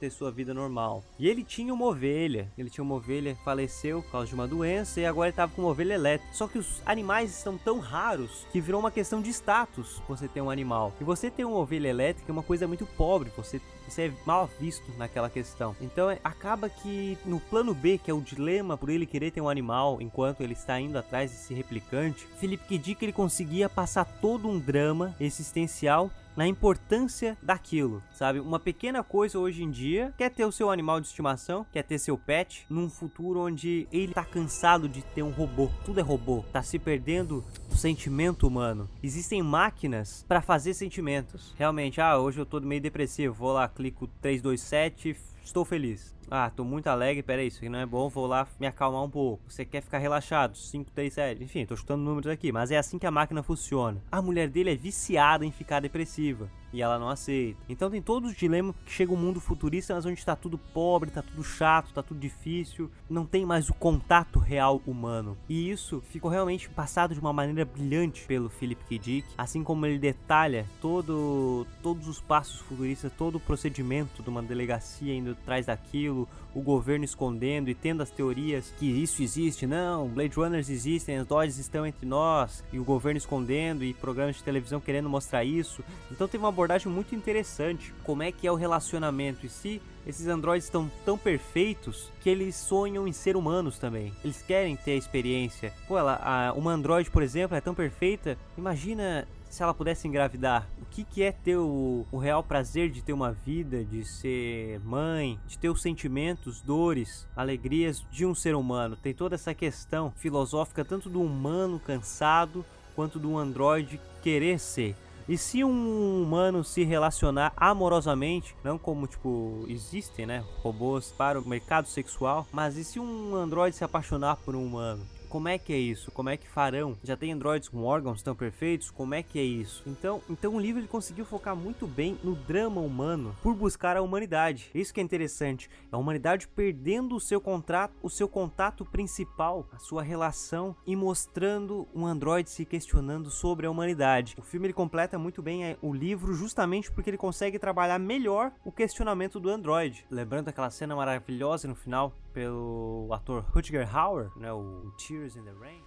ter 0.00 0.10
sua 0.10 0.30
vida 0.30 0.54
normal. 0.54 1.04
E 1.18 1.28
ele 1.28 1.44
tinha 1.44 1.74
uma 1.74 1.84
ovelha, 1.84 2.50
ele 2.56 2.70
tinha 2.70 2.82
uma 2.82 2.94
ovelha, 2.94 3.36
faleceu 3.44 4.02
por 4.02 4.12
causa 4.12 4.28
de 4.28 4.34
uma 4.34 4.48
doença 4.48 5.00
e 5.00 5.04
agora 5.04 5.28
ele 5.28 5.32
estava 5.32 5.52
com 5.52 5.62
uma 5.62 5.70
ovelha 5.70 5.94
elétrica. 5.94 6.32
Só 6.34 6.48
que 6.48 6.61
os 6.62 6.82
animais 6.86 7.36
estão 7.36 7.58
tão 7.58 7.78
raros 7.80 8.46
que 8.52 8.60
virou 8.60 8.80
uma 8.80 8.90
questão 8.90 9.20
de 9.20 9.30
status 9.30 10.00
você 10.08 10.28
ter 10.28 10.40
um 10.40 10.50
animal. 10.50 10.92
E 11.00 11.04
você 11.04 11.30
ter 11.30 11.44
uma 11.44 11.56
ovelha 11.58 11.88
elétrica 11.88 12.30
é 12.30 12.32
uma 12.32 12.42
coisa 12.42 12.66
muito 12.68 12.86
pobre, 12.86 13.30
você, 13.36 13.60
você 13.88 14.02
é 14.02 14.12
mal 14.24 14.48
visto 14.60 14.84
naquela 14.96 15.28
questão. 15.28 15.74
Então 15.80 16.10
é, 16.10 16.18
acaba 16.22 16.68
que 16.68 17.18
no 17.24 17.40
plano 17.40 17.74
B, 17.74 17.98
que 17.98 18.10
é 18.10 18.14
o 18.14 18.20
dilema 18.20 18.76
por 18.76 18.88
ele 18.88 19.06
querer 19.06 19.30
ter 19.30 19.40
um 19.40 19.48
animal 19.48 20.00
enquanto 20.00 20.40
ele 20.42 20.52
está 20.52 20.78
indo 20.80 20.96
atrás 20.96 21.30
desse 21.30 21.52
replicante, 21.52 22.26
Felipe 22.38 22.62
que 22.78 23.04
ele 23.04 23.12
conseguia 23.12 23.68
passar 23.68 24.04
todo 24.04 24.48
um 24.48 24.58
drama 24.58 25.14
existencial 25.20 26.10
na 26.36 26.46
importância 26.46 27.36
daquilo, 27.42 28.02
sabe? 28.12 28.40
Uma 28.40 28.58
pequena 28.58 29.02
coisa 29.02 29.38
hoje 29.38 29.62
em 29.62 29.70
dia 29.70 30.12
quer 30.16 30.30
ter 30.30 30.44
o 30.44 30.52
seu 30.52 30.70
animal 30.70 31.00
de 31.00 31.06
estimação, 31.06 31.66
quer 31.72 31.82
ter 31.82 31.98
seu 31.98 32.16
pet, 32.16 32.66
num 32.68 32.88
futuro 32.88 33.40
onde 33.40 33.86
ele 33.92 34.12
tá 34.12 34.24
cansado 34.24 34.88
de 34.88 35.02
ter 35.02 35.22
um 35.22 35.30
robô, 35.30 35.70
tudo 35.84 36.00
é 36.00 36.02
robô, 36.02 36.44
tá 36.52 36.62
se 36.62 36.78
perdendo 36.78 37.44
o 37.70 37.76
sentimento 37.76 38.46
humano. 38.46 38.88
Existem 39.02 39.42
máquinas 39.42 40.24
para 40.28 40.40
fazer 40.40 40.74
sentimentos. 40.74 41.54
Realmente, 41.58 42.00
ah, 42.00 42.18
hoje 42.18 42.40
eu 42.40 42.46
tô 42.46 42.60
meio 42.60 42.80
depressivo, 42.80 43.34
vou 43.34 43.52
lá, 43.52 43.68
clico 43.68 44.06
327, 44.20 45.16
estou 45.44 45.64
feliz. 45.64 46.14
Ah, 46.30 46.50
tô 46.50 46.64
muito 46.64 46.86
alegre, 46.86 47.22
peraí, 47.22 47.48
isso 47.48 47.58
aqui 47.58 47.68
não 47.68 47.78
é 47.78 47.86
bom, 47.86 48.08
vou 48.08 48.26
lá 48.26 48.46
me 48.58 48.66
acalmar 48.66 49.02
um 49.02 49.10
pouco. 49.10 49.42
Você 49.48 49.64
quer 49.64 49.82
ficar 49.82 49.98
relaxado? 49.98 50.56
5, 50.56 50.90
3, 50.90 51.12
7. 51.12 51.44
Enfim, 51.44 51.66
tô 51.66 51.76
chutando 51.76 52.02
números 52.02 52.30
aqui, 52.30 52.50
mas 52.50 52.70
é 52.70 52.78
assim 52.78 52.98
que 52.98 53.06
a 53.06 53.10
máquina 53.10 53.42
funciona. 53.42 54.02
A 54.10 54.22
mulher 54.22 54.48
dele 54.48 54.72
é 54.72 54.76
viciada 54.76 55.44
em 55.44 55.50
ficar 55.50 55.80
depressiva 55.80 56.48
e 56.72 56.82
ela 56.82 56.98
não 56.98 57.08
aceita. 57.08 57.60
Então 57.68 57.90
tem 57.90 58.00
todos 58.00 58.30
os 58.30 58.36
dilemas 58.36 58.74
que 58.84 58.92
chega 58.92 59.12
um 59.12 59.16
mundo 59.16 59.40
futurista, 59.40 59.94
mas 59.94 60.06
onde 60.06 60.24
tá 60.24 60.34
tudo 60.34 60.56
pobre, 60.56 61.10
tá 61.10 61.22
tudo 61.22 61.44
chato, 61.44 61.92
tá 61.92 62.02
tudo 62.02 62.18
difícil, 62.18 62.90
não 63.08 63.26
tem 63.26 63.44
mais 63.44 63.68
o 63.68 63.74
contato 63.74 64.38
real 64.38 64.80
humano. 64.86 65.36
E 65.48 65.70
isso 65.70 66.02
ficou 66.10 66.30
realmente 66.30 66.68
passado 66.68 67.14
de 67.14 67.20
uma 67.20 67.32
maneira 67.32 67.64
brilhante 67.64 68.24
pelo 68.26 68.48
Philip 68.48 68.82
K. 68.84 68.98
Dick, 68.98 69.28
assim 69.36 69.62
como 69.62 69.86
ele 69.86 69.98
detalha 69.98 70.66
todo, 70.80 71.66
todos 71.82 72.08
os 72.08 72.20
passos 72.20 72.60
futuristas, 72.60 73.12
todo 73.16 73.36
o 73.36 73.40
procedimento 73.40 74.22
de 74.22 74.28
uma 74.28 74.42
delegacia 74.42 75.14
indo 75.14 75.32
atrás 75.32 75.66
daquilo, 75.66 76.28
o 76.54 76.60
governo 76.60 77.04
escondendo 77.04 77.70
e 77.70 77.74
tendo 77.74 78.02
as 78.02 78.10
teorias 78.10 78.72
que 78.78 78.86
isso 78.86 79.22
existe, 79.22 79.66
não, 79.66 80.08
Blade 80.08 80.36
Runners 80.36 80.68
existem, 80.68 81.16
as 81.16 81.26
Dodges 81.26 81.58
estão 81.58 81.86
entre 81.86 82.06
nós, 82.06 82.62
e 82.72 82.78
o 82.78 82.84
governo 82.84 83.18
escondendo 83.18 83.84
e 83.84 83.94
programas 83.94 84.36
de 84.36 84.42
televisão 84.42 84.80
querendo 84.80 85.08
mostrar 85.08 85.44
isso. 85.44 85.82
Então 86.10 86.28
teve 86.28 86.44
uma 86.44 86.52
abordagem 86.62 86.90
muito 86.90 87.14
interessante, 87.14 87.92
como 88.04 88.22
é 88.22 88.30
que 88.30 88.46
é 88.46 88.52
o 88.52 88.54
relacionamento 88.54 89.44
e 89.44 89.48
se 89.48 89.82
esses 90.06 90.28
androides 90.28 90.66
estão 90.66 90.90
tão 91.04 91.18
perfeitos 91.18 92.10
que 92.20 92.30
eles 92.30 92.54
sonham 92.54 93.06
em 93.06 93.12
ser 93.12 93.36
humanos 93.36 93.78
também. 93.78 94.12
Eles 94.22 94.42
querem 94.42 94.76
ter 94.76 94.92
a 94.92 94.96
experiência. 94.96 95.72
Pô, 95.88 95.98
ela, 95.98 96.20
a, 96.22 96.52
uma 96.52 96.72
androide, 96.72 97.10
por 97.10 97.22
exemplo, 97.22 97.56
é 97.56 97.60
tão 97.60 97.74
perfeita. 97.74 98.38
Imagina 98.56 99.26
se 99.50 99.62
ela 99.62 99.74
pudesse 99.74 100.06
engravidar, 100.06 100.68
o 100.80 100.86
que, 100.86 101.04
que 101.04 101.22
é 101.22 101.32
ter 101.32 101.56
o, 101.56 102.06
o, 102.10 102.16
real 102.16 102.42
prazer 102.42 102.90
de 102.90 103.02
ter 103.02 103.12
uma 103.12 103.32
vida, 103.32 103.84
de 103.84 104.04
ser 104.04 104.80
mãe, 104.80 105.38
de 105.46 105.58
ter 105.58 105.68
os 105.68 105.82
sentimentos, 105.82 106.60
dores, 106.60 107.26
alegrias 107.36 108.04
de 108.10 108.24
um 108.24 108.34
ser 108.34 108.54
humano? 108.54 108.96
Tem 108.96 109.12
toda 109.12 109.34
essa 109.34 109.52
questão 109.52 110.12
filosófica, 110.16 110.84
tanto 110.84 111.10
do 111.10 111.20
humano 111.20 111.80
cansado 111.80 112.64
quanto 112.94 113.18
do 113.18 113.36
androide 113.36 114.00
querer 114.22 114.58
ser. 114.58 114.96
E 115.28 115.38
se 115.38 115.62
um 115.62 116.22
humano 116.22 116.64
se 116.64 116.84
relacionar 116.84 117.52
amorosamente, 117.56 118.56
não 118.64 118.76
como 118.76 119.06
tipo 119.06 119.64
existem, 119.68 120.26
né, 120.26 120.44
robôs 120.62 121.12
para 121.16 121.40
o 121.40 121.48
mercado 121.48 121.86
sexual, 121.86 122.46
mas 122.52 122.76
e 122.76 122.84
se 122.84 122.98
um 122.98 123.34
androide 123.36 123.76
se 123.76 123.84
apaixonar 123.84 124.36
por 124.36 124.56
um 124.56 124.64
humano? 124.64 125.06
Como 125.32 125.48
é 125.48 125.56
que 125.56 125.72
é 125.72 125.78
isso? 125.78 126.10
Como 126.10 126.28
é 126.28 126.36
que 126.36 126.46
farão? 126.46 126.94
Já 127.02 127.16
tem 127.16 127.32
androides 127.32 127.66
com 127.66 127.84
órgãos 127.84 128.22
tão 128.22 128.34
perfeitos? 128.34 128.90
Como 128.90 129.14
é 129.14 129.22
que 129.22 129.38
é 129.38 129.42
isso? 129.42 129.82
Então, 129.86 130.20
então 130.28 130.54
o 130.54 130.60
livro 130.60 130.78
ele 130.78 130.86
conseguiu 130.86 131.24
focar 131.24 131.56
muito 131.56 131.86
bem 131.86 132.18
no 132.22 132.34
drama 132.34 132.82
humano 132.82 133.34
por 133.42 133.54
buscar 133.54 133.96
a 133.96 134.02
humanidade. 134.02 134.70
Isso 134.74 134.92
que 134.92 135.00
é 135.00 135.02
interessante, 135.02 135.70
a 135.90 135.96
humanidade 135.96 136.46
perdendo 136.46 137.16
o 137.16 137.20
seu 137.20 137.40
contrato, 137.40 137.94
o 138.02 138.10
seu 138.10 138.28
contato 138.28 138.84
principal, 138.84 139.66
a 139.72 139.78
sua 139.78 140.02
relação 140.02 140.76
e 140.86 140.94
mostrando 140.94 141.88
um 141.94 142.04
androide 142.04 142.50
se 142.50 142.66
questionando 142.66 143.30
sobre 143.30 143.66
a 143.66 143.70
humanidade. 143.70 144.34
O 144.38 144.42
filme 144.42 144.66
ele 144.66 144.74
completa 144.74 145.18
muito 145.18 145.40
bem 145.40 145.64
é, 145.64 145.78
o 145.80 145.94
livro 145.94 146.34
justamente 146.34 146.92
porque 146.92 147.08
ele 147.08 147.16
consegue 147.16 147.58
trabalhar 147.58 147.98
melhor 147.98 148.52
o 148.66 148.70
questionamento 148.70 149.40
do 149.40 149.48
androide. 149.48 150.04
Lembrando 150.10 150.48
aquela 150.48 150.68
cena 150.68 150.94
maravilhosa 150.94 151.66
no 151.66 151.74
final 151.74 152.12
pelo 152.32 153.08
ator 153.12 153.44
Rutger 153.54 153.86
Hauer, 153.86 154.30
né, 154.36 154.52
o 154.52 154.92
Tears 154.98 155.36
in 155.36 155.44
the 155.44 155.52
Rain. 155.52 155.82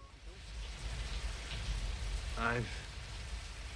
I've 2.37 2.69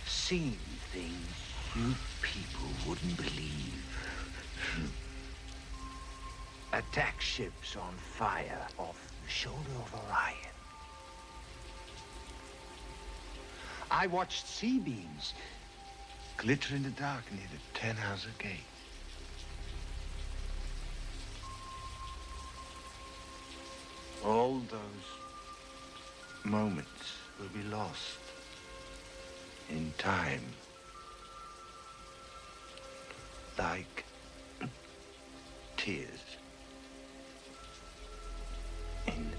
seen 0.05 0.57
things 0.91 1.49
you 1.75 1.95
people 2.21 2.69
wouldn't 2.87 3.17
believe. 3.17 3.85
Attack 6.73 7.19
ships 7.19 7.75
on 7.75 7.93
fire 7.97 8.67
off 8.77 8.99
the 9.23 9.29
shoulder 9.29 9.75
of 9.81 9.93
Orion. 9.93 10.53
I 13.89 14.07
watched 14.07 14.45
sea 14.47 14.79
beams 14.79 15.33
glitter 16.37 16.75
in 16.75 16.83
the 16.83 16.91
dark 16.91 17.23
near 17.31 17.47
the 17.51 17.79
Ten 17.79 17.95
Hauser 17.95 18.29
Gate. 18.37 18.65
All 24.25 24.61
those 24.69 25.07
moments 26.43 27.13
will 27.39 27.47
be 27.49 27.63
lost 27.69 28.19
in 29.69 29.93
time. 29.97 30.43
Like 33.57 34.05
tears 35.77 36.19
in 39.07 39.31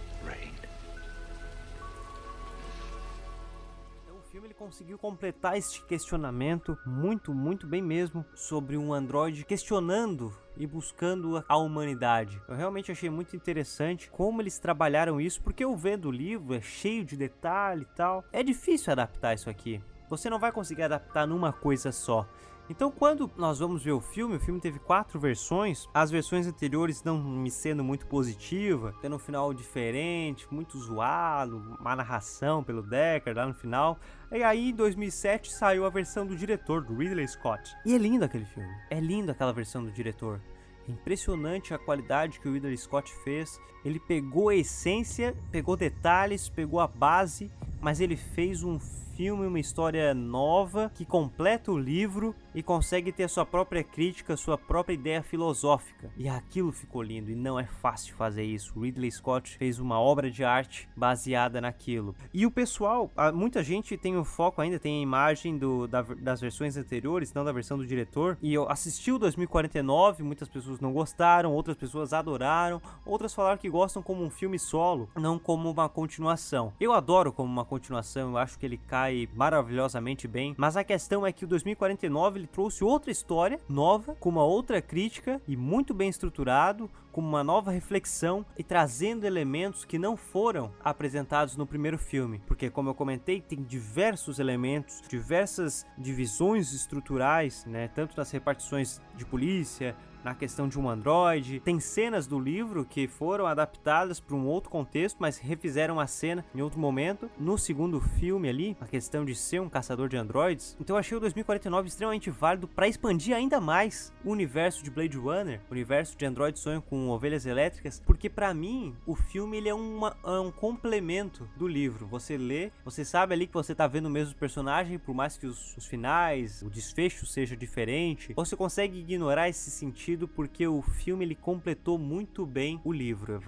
filme 4.30 4.46
ele 4.46 4.54
conseguiu 4.54 4.96
completar 4.96 5.58
este 5.58 5.82
questionamento 5.84 6.78
muito, 6.86 7.34
muito 7.34 7.66
bem 7.66 7.82
mesmo 7.82 8.24
sobre 8.32 8.76
um 8.76 8.94
androide 8.94 9.44
questionando 9.44 10.32
e 10.56 10.68
buscando 10.68 11.44
a 11.48 11.56
humanidade. 11.56 12.40
Eu 12.46 12.54
realmente 12.54 12.92
achei 12.92 13.10
muito 13.10 13.34
interessante 13.34 14.08
como 14.08 14.40
eles 14.40 14.58
trabalharam 14.58 15.20
isso, 15.20 15.42
porque 15.42 15.64
eu 15.64 15.76
vendo 15.76 16.06
o 16.06 16.12
livro 16.12 16.54
é 16.54 16.60
cheio 16.60 17.04
de 17.04 17.16
detalhe 17.16 17.82
e 17.82 17.96
tal. 17.96 18.24
É 18.32 18.42
difícil 18.42 18.92
adaptar 18.92 19.34
isso 19.34 19.50
aqui. 19.50 19.82
Você 20.08 20.30
não 20.30 20.38
vai 20.38 20.52
conseguir 20.52 20.84
adaptar 20.84 21.26
numa 21.26 21.52
coisa 21.52 21.90
só. 21.90 22.24
Então, 22.70 22.88
quando 22.88 23.28
nós 23.36 23.58
vamos 23.58 23.82
ver 23.82 23.90
o 23.90 24.00
filme, 24.00 24.36
o 24.36 24.40
filme 24.40 24.60
teve 24.60 24.78
quatro 24.78 25.18
versões. 25.18 25.88
As 25.92 26.08
versões 26.08 26.46
anteriores 26.46 27.02
não 27.02 27.18
me 27.20 27.50
sendo 27.50 27.82
muito 27.82 28.06
positiva, 28.06 28.94
tendo 29.02 29.16
um 29.16 29.18
final 29.18 29.52
diferente, 29.52 30.46
muito 30.52 30.78
zoado, 30.78 31.76
uma 31.80 31.96
narração 31.96 32.62
pelo 32.62 32.80
Decker 32.80 33.34
lá 33.34 33.44
no 33.44 33.54
final. 33.54 33.98
E 34.30 34.44
aí, 34.44 34.70
em 34.70 34.74
2007, 34.74 35.52
saiu 35.52 35.84
a 35.84 35.90
versão 35.90 36.24
do 36.24 36.36
diretor, 36.36 36.84
do 36.84 36.94
Ridley 36.94 37.26
Scott. 37.26 37.74
E 37.84 37.92
é 37.92 37.98
lindo 37.98 38.24
aquele 38.24 38.44
filme. 38.44 38.72
É 38.88 39.00
lindo 39.00 39.32
aquela 39.32 39.52
versão 39.52 39.82
do 39.82 39.90
diretor. 39.90 40.40
Impressionante 40.90 41.72
a 41.72 41.78
qualidade 41.78 42.40
que 42.40 42.48
o 42.48 42.52
Ridley 42.52 42.76
Scott 42.76 43.12
fez. 43.24 43.60
Ele 43.84 43.98
pegou 43.98 44.48
a 44.48 44.56
essência, 44.56 45.34
pegou 45.50 45.76
detalhes, 45.76 46.48
pegou 46.48 46.80
a 46.80 46.86
base, 46.86 47.50
mas 47.80 48.00
ele 48.00 48.16
fez 48.16 48.62
um 48.62 48.78
filme, 49.20 49.46
uma 49.46 49.60
história 49.60 50.14
nova 50.14 50.90
que 50.94 51.04
completa 51.04 51.70
o 51.70 51.78
livro 51.78 52.34
e 52.54 52.62
consegue 52.62 53.12
ter 53.12 53.28
sua 53.28 53.44
própria 53.44 53.84
crítica, 53.84 54.34
sua 54.34 54.56
própria 54.56 54.94
ideia 54.94 55.22
filosófica. 55.22 56.10
E 56.16 56.26
aquilo 56.26 56.72
ficou 56.72 57.02
lindo 57.02 57.30
e 57.30 57.34
não 57.34 57.60
é 57.60 57.66
fácil 57.66 58.14
fazer 58.14 58.44
isso. 58.44 58.80
Ridley 58.80 59.12
Scott 59.12 59.58
fez 59.58 59.78
uma 59.78 60.00
obra 60.00 60.30
de 60.30 60.42
arte 60.42 60.88
baseada 60.96 61.60
naquilo. 61.60 62.14
E 62.32 62.46
o 62.46 62.50
pessoal, 62.50 63.10
muita 63.34 63.62
gente 63.62 63.94
tem 63.98 64.16
o 64.16 64.24
foco 64.24 64.62
ainda, 64.62 64.78
tem 64.78 65.00
a 65.00 65.02
imagem 65.02 65.58
do, 65.58 65.86
da, 65.86 66.00
das 66.00 66.40
versões 66.40 66.78
anteriores, 66.78 67.34
não 67.34 67.44
da 67.44 67.52
versão 67.52 67.76
do 67.76 67.86
diretor. 67.86 68.38
E 68.40 68.54
eu 68.54 68.70
assisti 68.70 69.12
o 69.12 69.18
2049, 69.18 70.22
muitas 70.22 70.48
pessoas 70.48 70.79
não 70.82 70.92
gostaram, 70.92 71.52
outras 71.52 71.76
pessoas 71.76 72.12
adoraram, 72.12 72.80
outras 73.04 73.34
falaram 73.34 73.58
que 73.58 73.68
gostam 73.68 74.02
como 74.02 74.24
um 74.24 74.30
filme 74.30 74.58
solo, 74.58 75.08
não 75.16 75.38
como 75.38 75.70
uma 75.70 75.88
continuação. 75.88 76.72
Eu 76.80 76.92
adoro 76.92 77.32
como 77.32 77.50
uma 77.50 77.64
continuação, 77.64 78.30
eu 78.30 78.38
acho 78.38 78.58
que 78.58 78.66
ele 78.66 78.78
cai 78.78 79.28
maravilhosamente 79.34 80.26
bem, 80.26 80.54
mas 80.56 80.76
a 80.76 80.84
questão 80.84 81.26
é 81.26 81.32
que 81.32 81.44
o 81.44 81.48
2049 81.48 82.38
ele 82.38 82.46
trouxe 82.46 82.84
outra 82.84 83.10
história 83.10 83.60
nova, 83.68 84.14
com 84.16 84.28
uma 84.28 84.44
outra 84.44 84.80
crítica 84.80 85.40
e 85.46 85.56
muito 85.56 85.92
bem 85.94 86.08
estruturado, 86.08 86.90
com 87.12 87.20
uma 87.20 87.42
nova 87.42 87.70
reflexão 87.70 88.44
e 88.56 88.62
trazendo 88.62 89.24
elementos 89.24 89.84
que 89.84 89.98
não 89.98 90.16
foram 90.16 90.72
apresentados 90.82 91.56
no 91.56 91.66
primeiro 91.66 91.98
filme, 91.98 92.40
porque 92.46 92.70
como 92.70 92.88
eu 92.88 92.94
comentei, 92.94 93.40
tem 93.40 93.62
diversos 93.62 94.38
elementos, 94.38 95.02
diversas 95.08 95.84
divisões 95.98 96.72
estruturais, 96.72 97.64
né, 97.66 97.88
tanto 97.88 98.16
nas 98.16 98.30
repartições 98.30 99.00
de 99.16 99.24
polícia, 99.24 99.96
na 100.24 100.34
questão 100.34 100.68
de 100.68 100.78
um 100.78 100.88
androide. 100.88 101.60
Tem 101.60 101.80
cenas 101.80 102.26
do 102.26 102.38
livro 102.38 102.84
que 102.84 103.08
foram 103.08 103.46
adaptadas 103.46 104.20
para 104.20 104.36
um 104.36 104.46
outro 104.46 104.70
contexto, 104.70 105.16
mas 105.18 105.38
refizeram 105.38 105.98
a 105.98 106.06
cena 106.06 106.44
em 106.54 106.60
outro 106.60 106.78
momento. 106.78 107.30
No 107.38 107.58
segundo 107.58 108.00
filme 108.00 108.48
ali, 108.48 108.76
a 108.80 108.86
questão 108.86 109.24
de 109.24 109.34
ser 109.34 109.60
um 109.60 109.68
caçador 109.68 110.08
de 110.08 110.16
androides. 110.16 110.76
Então 110.80 110.96
eu 110.96 111.00
achei 111.00 111.16
o 111.16 111.20
2049 111.20 111.88
extremamente 111.88 112.30
válido 112.30 112.68
para 112.68 112.88
expandir 112.88 113.34
ainda 113.34 113.60
mais 113.60 114.12
o 114.24 114.30
universo 114.30 114.82
de 114.82 114.90
Blade 114.90 115.16
Runner, 115.16 115.60
o 115.68 115.72
universo 115.72 116.16
de 116.16 116.24
Android 116.24 116.58
Sonho 116.58 116.82
com 116.82 117.08
ovelhas 117.08 117.46
elétricas, 117.46 118.02
porque 118.04 118.28
para 118.28 118.52
mim 118.52 118.94
o 119.06 119.14
filme 119.14 119.56
ele 119.56 119.68
é, 119.68 119.74
uma, 119.74 120.16
é 120.24 120.38
um 120.38 120.50
complemento 120.50 121.48
do 121.56 121.66
livro. 121.66 122.06
Você 122.06 122.36
lê, 122.36 122.70
você 122.84 123.04
sabe 123.04 123.34
ali 123.34 123.46
que 123.46 123.54
você 123.54 123.74
tá 123.74 123.86
vendo 123.86 124.06
o 124.06 124.10
mesmo 124.10 124.34
personagem, 124.34 124.98
por 124.98 125.14
mais 125.14 125.36
que 125.36 125.46
os, 125.46 125.76
os 125.76 125.86
finais, 125.86 126.62
o 126.62 126.70
desfecho 126.70 127.26
seja 127.26 127.56
diferente, 127.56 128.32
você 128.34 128.56
consegue 128.56 128.98
ignorar 128.98 129.48
esse 129.48 129.70
sentido 129.70 130.09
sentido 130.10 130.26
porque 130.28 130.66
o 130.66 130.82
filme 130.82 131.24
ele 131.24 131.34
completou 131.34 131.98
muito 131.98 132.44
bem 132.44 132.80
o 132.84 132.92
livro. 132.92 133.40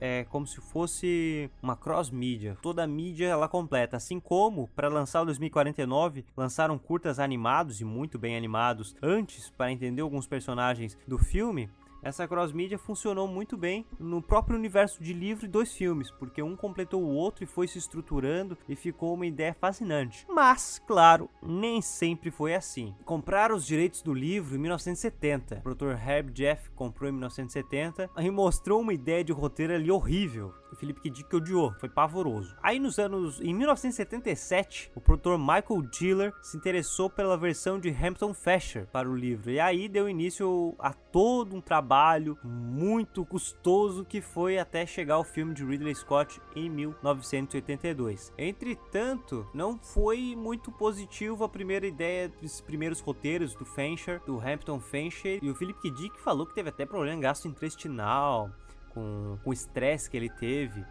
É, 0.00 0.20
é 0.20 0.24
como 0.24 0.46
se 0.46 0.60
fosse 0.60 1.50
uma 1.62 1.76
cross 1.76 2.10
mídia. 2.10 2.56
Toda 2.60 2.84
a 2.84 2.86
mídia 2.86 3.26
ela 3.26 3.48
completa, 3.48 3.96
assim 3.96 4.20
como 4.20 4.68
para 4.68 4.88
lançar 4.88 5.22
o 5.22 5.24
2049 5.24 6.24
lançaram 6.36 6.78
curtas 6.78 7.18
animados 7.18 7.80
e 7.80 7.84
muito 7.84 8.18
bem 8.18 8.36
animados 8.36 8.94
antes 9.02 9.50
para 9.50 9.72
entender 9.72 10.02
alguns 10.02 10.26
personagens 10.26 10.96
do 11.06 11.18
filme. 11.18 11.70
Essa 12.02 12.26
cross-mídia 12.26 12.78
funcionou 12.78 13.28
muito 13.28 13.56
bem 13.56 13.84
no 13.98 14.22
próprio 14.22 14.56
universo 14.56 15.02
de 15.02 15.12
livro 15.12 15.44
e 15.44 15.48
dois 15.48 15.74
filmes, 15.74 16.10
porque 16.10 16.42
um 16.42 16.56
completou 16.56 17.02
o 17.02 17.14
outro 17.14 17.44
e 17.44 17.46
foi 17.46 17.68
se 17.68 17.78
estruturando 17.78 18.56
e 18.68 18.74
ficou 18.74 19.14
uma 19.14 19.26
ideia 19.26 19.54
fascinante. 19.54 20.26
Mas, 20.28 20.80
claro, 20.86 21.28
nem 21.42 21.82
sempre 21.82 22.30
foi 22.30 22.54
assim. 22.54 22.94
Compraram 23.04 23.54
os 23.54 23.66
direitos 23.66 24.02
do 24.02 24.14
livro 24.14 24.54
em 24.54 24.58
1970. 24.58 25.56
O 25.56 25.62
produtor 25.62 25.98
Herb 25.98 26.30
Jeff 26.32 26.70
comprou 26.70 27.08
em 27.08 27.12
1970 27.12 28.10
e 28.18 28.30
mostrou 28.30 28.80
uma 28.80 28.94
ideia 28.94 29.22
de 29.22 29.32
roteiro 29.32 29.74
ali 29.74 29.90
horrível. 29.90 30.54
O 30.72 30.76
Felipe 30.76 31.00
K. 31.00 31.10
Dick 31.10 31.34
odiou, 31.34 31.74
foi 31.78 31.88
pavoroso. 31.88 32.54
Aí 32.62 32.78
nos 32.78 32.98
anos, 32.98 33.40
em 33.40 33.54
1977, 33.54 34.92
o 34.94 35.00
produtor 35.00 35.38
Michael 35.38 35.82
Diller 35.90 36.32
se 36.42 36.56
interessou 36.56 37.10
pela 37.10 37.36
versão 37.36 37.78
de 37.78 37.90
Hampton 37.90 38.32
Fasher 38.32 38.86
para 38.86 39.08
o 39.08 39.16
livro 39.16 39.50
e 39.50 39.58
aí 39.58 39.88
deu 39.88 40.08
início 40.08 40.74
a 40.78 40.92
todo 40.92 41.56
um 41.56 41.60
trabalho 41.60 42.38
muito 42.44 43.24
custoso 43.24 44.04
que 44.04 44.20
foi 44.20 44.58
até 44.58 44.86
chegar 44.86 45.14
ao 45.14 45.24
filme 45.24 45.54
de 45.54 45.64
Ridley 45.64 45.94
Scott 45.94 46.40
em 46.54 46.68
1982. 46.70 48.32
Entretanto, 48.38 49.46
não 49.52 49.78
foi 49.78 50.34
muito 50.36 50.70
positivo 50.70 51.44
a 51.44 51.48
primeira 51.48 51.86
ideia 51.86 52.28
dos 52.28 52.60
primeiros 52.60 53.00
roteiros 53.00 53.54
do 53.54 53.64
Fancher, 53.64 54.20
do 54.24 54.38
Hampton 54.38 54.80
Fancher, 54.80 55.38
e 55.42 55.50
o 55.50 55.54
Philip 55.54 55.80
K. 55.80 55.90
Dick 55.90 56.20
falou 56.20 56.46
que 56.46 56.54
teve 56.54 56.68
até 56.68 56.86
problema 56.86 57.20
gastrointestinal, 57.20 58.50
com 58.94 59.38
o 59.44 59.52
estresse 59.52 60.10
que 60.10 60.16
ele 60.16 60.28
teve. 60.28 60.84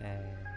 É, 0.00 0.56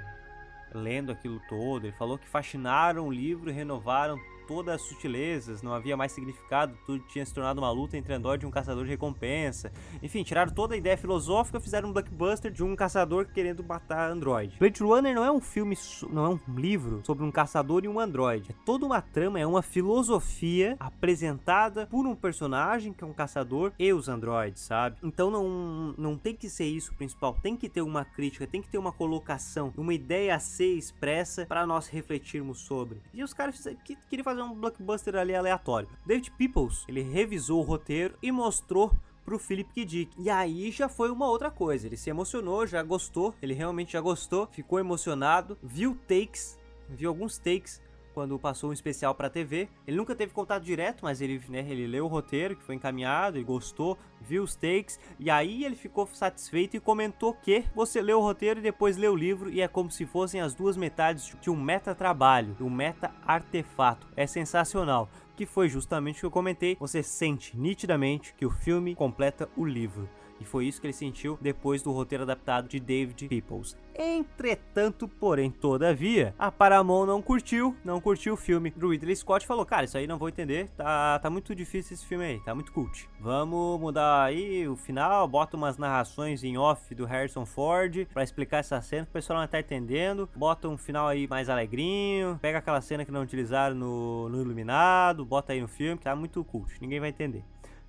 lendo 0.73 1.11
aquilo 1.11 1.39
todo, 1.47 1.85
ele 1.85 1.95
falou 1.95 2.17
que 2.17 2.27
fascinaram 2.27 3.07
o 3.07 3.11
livro 3.11 3.49
e 3.49 3.53
renovaram 3.53 4.17
todas 4.49 4.73
as 4.73 4.81
sutilezas, 4.81 5.61
não 5.61 5.75
havia 5.75 5.95
mais 5.95 6.11
significado, 6.11 6.75
tudo 6.83 7.03
tinha 7.07 7.23
se 7.23 7.31
tornado 7.31 7.61
uma 7.61 7.69
luta 7.69 7.95
entre 7.95 8.11
Android 8.15 8.43
e 8.43 8.47
um 8.47 8.51
caçador 8.51 8.83
de 8.83 8.89
recompensa. 8.89 9.71
Enfim, 10.01 10.23
tiraram 10.23 10.51
toda 10.51 10.73
a 10.73 10.77
ideia 10.77 10.97
filosófica, 10.97 11.59
fizeram 11.59 11.89
um 11.89 11.93
blockbuster 11.93 12.51
de 12.51 12.63
um 12.63 12.75
caçador 12.75 13.27
querendo 13.27 13.63
matar 13.63 14.09
Android. 14.09 14.57
Blade 14.57 14.81
Runner 14.81 15.13
não 15.13 15.23
é 15.23 15.31
um 15.31 15.39
filme, 15.39 15.77
não 16.09 16.25
é 16.25 16.29
um 16.29 16.39
livro 16.55 17.03
sobre 17.05 17.23
um 17.23 17.29
caçador 17.29 17.85
e 17.85 17.87
um 17.87 17.99
Android. 17.99 18.49
É 18.49 18.55
toda 18.65 18.87
uma 18.87 18.99
trama, 19.03 19.39
é 19.39 19.45
uma 19.45 19.61
filosofia 19.61 20.75
apresentada 20.79 21.85
por 21.85 22.07
um 22.07 22.15
personagem 22.15 22.91
que 22.91 23.03
é 23.03 23.07
um 23.07 23.13
caçador 23.13 23.71
e 23.77 23.93
os 23.93 24.09
androids, 24.09 24.63
sabe? 24.63 24.97
Então 25.03 25.29
não, 25.29 25.93
não 25.95 26.17
tem 26.17 26.35
que 26.35 26.49
ser 26.49 26.65
isso 26.65 26.91
o 26.91 26.95
principal, 26.95 27.37
tem 27.39 27.55
que 27.55 27.69
ter 27.69 27.83
uma 27.83 28.03
crítica, 28.03 28.47
tem 28.47 28.63
que 28.63 28.67
ter 28.67 28.79
uma 28.79 28.91
colocação, 28.91 29.71
uma 29.77 29.93
ideia 29.93 30.33
a 30.33 30.39
ser 30.39 30.73
expressa 30.73 31.45
para 31.45 31.67
nós 31.67 31.87
refletirmos 31.87 32.61
sobre. 32.61 32.99
E 33.13 33.21
os 33.21 33.31
caras 33.31 33.63
queriam 34.09 34.23
fazer 34.23 34.38
fazer 34.39 34.41
um 34.41 34.53
blockbuster 34.53 35.15
ali 35.15 35.35
aleatório. 35.35 35.89
David 36.05 36.31
Peoples, 36.31 36.85
ele 36.87 37.01
revisou 37.01 37.59
o 37.59 37.63
roteiro 37.63 38.15
e 38.21 38.31
mostrou 38.31 38.91
pro 39.25 39.37
Philip 39.37 39.71
K. 39.73 39.85
Dick. 39.85 40.15
E 40.17 40.29
aí 40.29 40.71
já 40.71 40.87
foi 40.87 41.11
uma 41.11 41.27
outra 41.27 41.51
coisa. 41.51 41.85
Ele 41.85 41.97
se 41.97 42.09
emocionou, 42.09 42.65
já 42.65 42.81
gostou, 42.81 43.33
ele 43.41 43.53
realmente 43.53 43.93
já 43.93 44.01
gostou, 44.01 44.47
ficou 44.47 44.79
emocionado, 44.79 45.57
viu 45.61 45.97
takes, 46.07 46.57
viu 46.87 47.09
alguns 47.09 47.37
takes 47.37 47.81
quando 48.13 48.37
passou 48.39 48.69
um 48.69 48.73
especial 48.73 49.13
para 49.15 49.29
TV. 49.29 49.69
Ele 49.87 49.97
nunca 49.97 50.15
teve 50.15 50.33
contato 50.33 50.63
direto, 50.63 51.03
mas 51.03 51.21
ele, 51.21 51.41
né, 51.49 51.65
ele 51.67 51.87
leu 51.87 52.05
o 52.05 52.07
roteiro 52.07 52.55
que 52.55 52.63
foi 52.63 52.75
encaminhado, 52.75 53.37
ele 53.37 53.43
gostou, 53.43 53.97
viu 54.21 54.43
os 54.43 54.55
takes 54.55 54.99
e 55.19 55.29
aí 55.29 55.63
ele 55.63 55.75
ficou 55.75 56.07
satisfeito 56.07 56.77
e 56.77 56.79
comentou 56.79 57.33
que 57.33 57.65
você 57.73 58.01
leu 58.01 58.19
o 58.19 58.23
roteiro 58.23 58.59
e 58.59 58.63
depois 58.63 58.97
leu 58.97 59.13
o 59.13 59.15
livro 59.15 59.49
e 59.49 59.61
é 59.61 59.67
como 59.67 59.91
se 59.91 60.05
fossem 60.05 60.41
as 60.41 60.53
duas 60.53 60.75
metades 60.75 61.35
de 61.39 61.49
um 61.49 61.55
meta 61.55 61.95
trabalho, 61.95 62.55
um 62.59 62.69
meta 62.69 63.11
artefato. 63.25 64.07
É 64.15 64.27
sensacional 64.27 65.09
que 65.39 65.45
foi 65.45 65.69
justamente 65.69 66.17
o 66.17 66.19
que 66.19 66.25
eu 66.25 66.31
comentei. 66.31 66.75
Você 66.77 67.01
sente 67.01 67.57
nitidamente 67.57 68.33
que 68.33 68.45
o 68.45 68.49
filme 68.49 68.93
completa 68.93 69.47
o 69.55 69.63
livro. 69.63 70.09
E 70.39 70.45
foi 70.45 70.65
isso 70.65 70.79
que 70.79 70.87
ele 70.87 70.93
sentiu 70.93 71.37
depois 71.41 71.81
do 71.81 71.91
roteiro 71.91 72.23
adaptado 72.23 72.67
de 72.67 72.79
David 72.79 73.27
Peoples. 73.27 73.77
Entretanto, 74.01 75.09
porém, 75.09 75.51
todavia, 75.51 76.33
a 76.39 76.49
Paramount 76.49 77.05
não 77.05 77.21
curtiu, 77.21 77.75
não 77.83 77.99
curtiu 77.99 78.35
o 78.35 78.37
filme. 78.37 78.73
O 78.81 78.89
Ridley 78.89 79.15
Scott 79.15 79.45
falou: 79.45 79.65
Cara, 79.65 79.83
isso 79.83 79.97
aí 79.97 80.07
não 80.07 80.17
vou 80.17 80.29
entender, 80.29 80.69
tá, 80.77 81.19
tá 81.19 81.29
muito 81.29 81.53
difícil 81.53 81.95
esse 81.95 82.05
filme 82.05 82.23
aí, 82.23 82.39
tá 82.39 82.55
muito 82.55 82.71
cult. 82.71 83.09
Vamos 83.19 83.77
mudar 83.77 84.23
aí 84.23 84.65
o 84.69 84.77
final, 84.77 85.27
bota 85.27 85.57
umas 85.57 85.77
narrações 85.77 86.45
em 86.45 86.57
off 86.57 86.95
do 86.95 87.05
Harrison 87.05 87.45
Ford 87.45 88.07
para 88.13 88.23
explicar 88.23 88.59
essa 88.59 88.81
cena 88.81 89.03
que 89.03 89.09
o 89.09 89.13
pessoal 89.13 89.41
não 89.41 89.47
tá 89.47 89.59
entendendo. 89.59 90.29
Bota 90.33 90.69
um 90.69 90.77
final 90.77 91.07
aí 91.07 91.27
mais 91.27 91.49
alegrinho, 91.49 92.39
pega 92.41 92.59
aquela 92.59 92.79
cena 92.79 93.03
que 93.03 93.11
não 93.11 93.21
utilizaram 93.21 93.75
no, 93.75 94.29
no 94.29 94.41
Iluminado, 94.41 95.25
bota 95.25 95.51
aí 95.51 95.59
no 95.59 95.67
filme, 95.67 95.97
que 95.97 96.05
tá 96.05 96.15
muito 96.15 96.41
cult, 96.45 96.73
ninguém 96.79 97.01
vai 97.01 97.09
entender. 97.09 97.43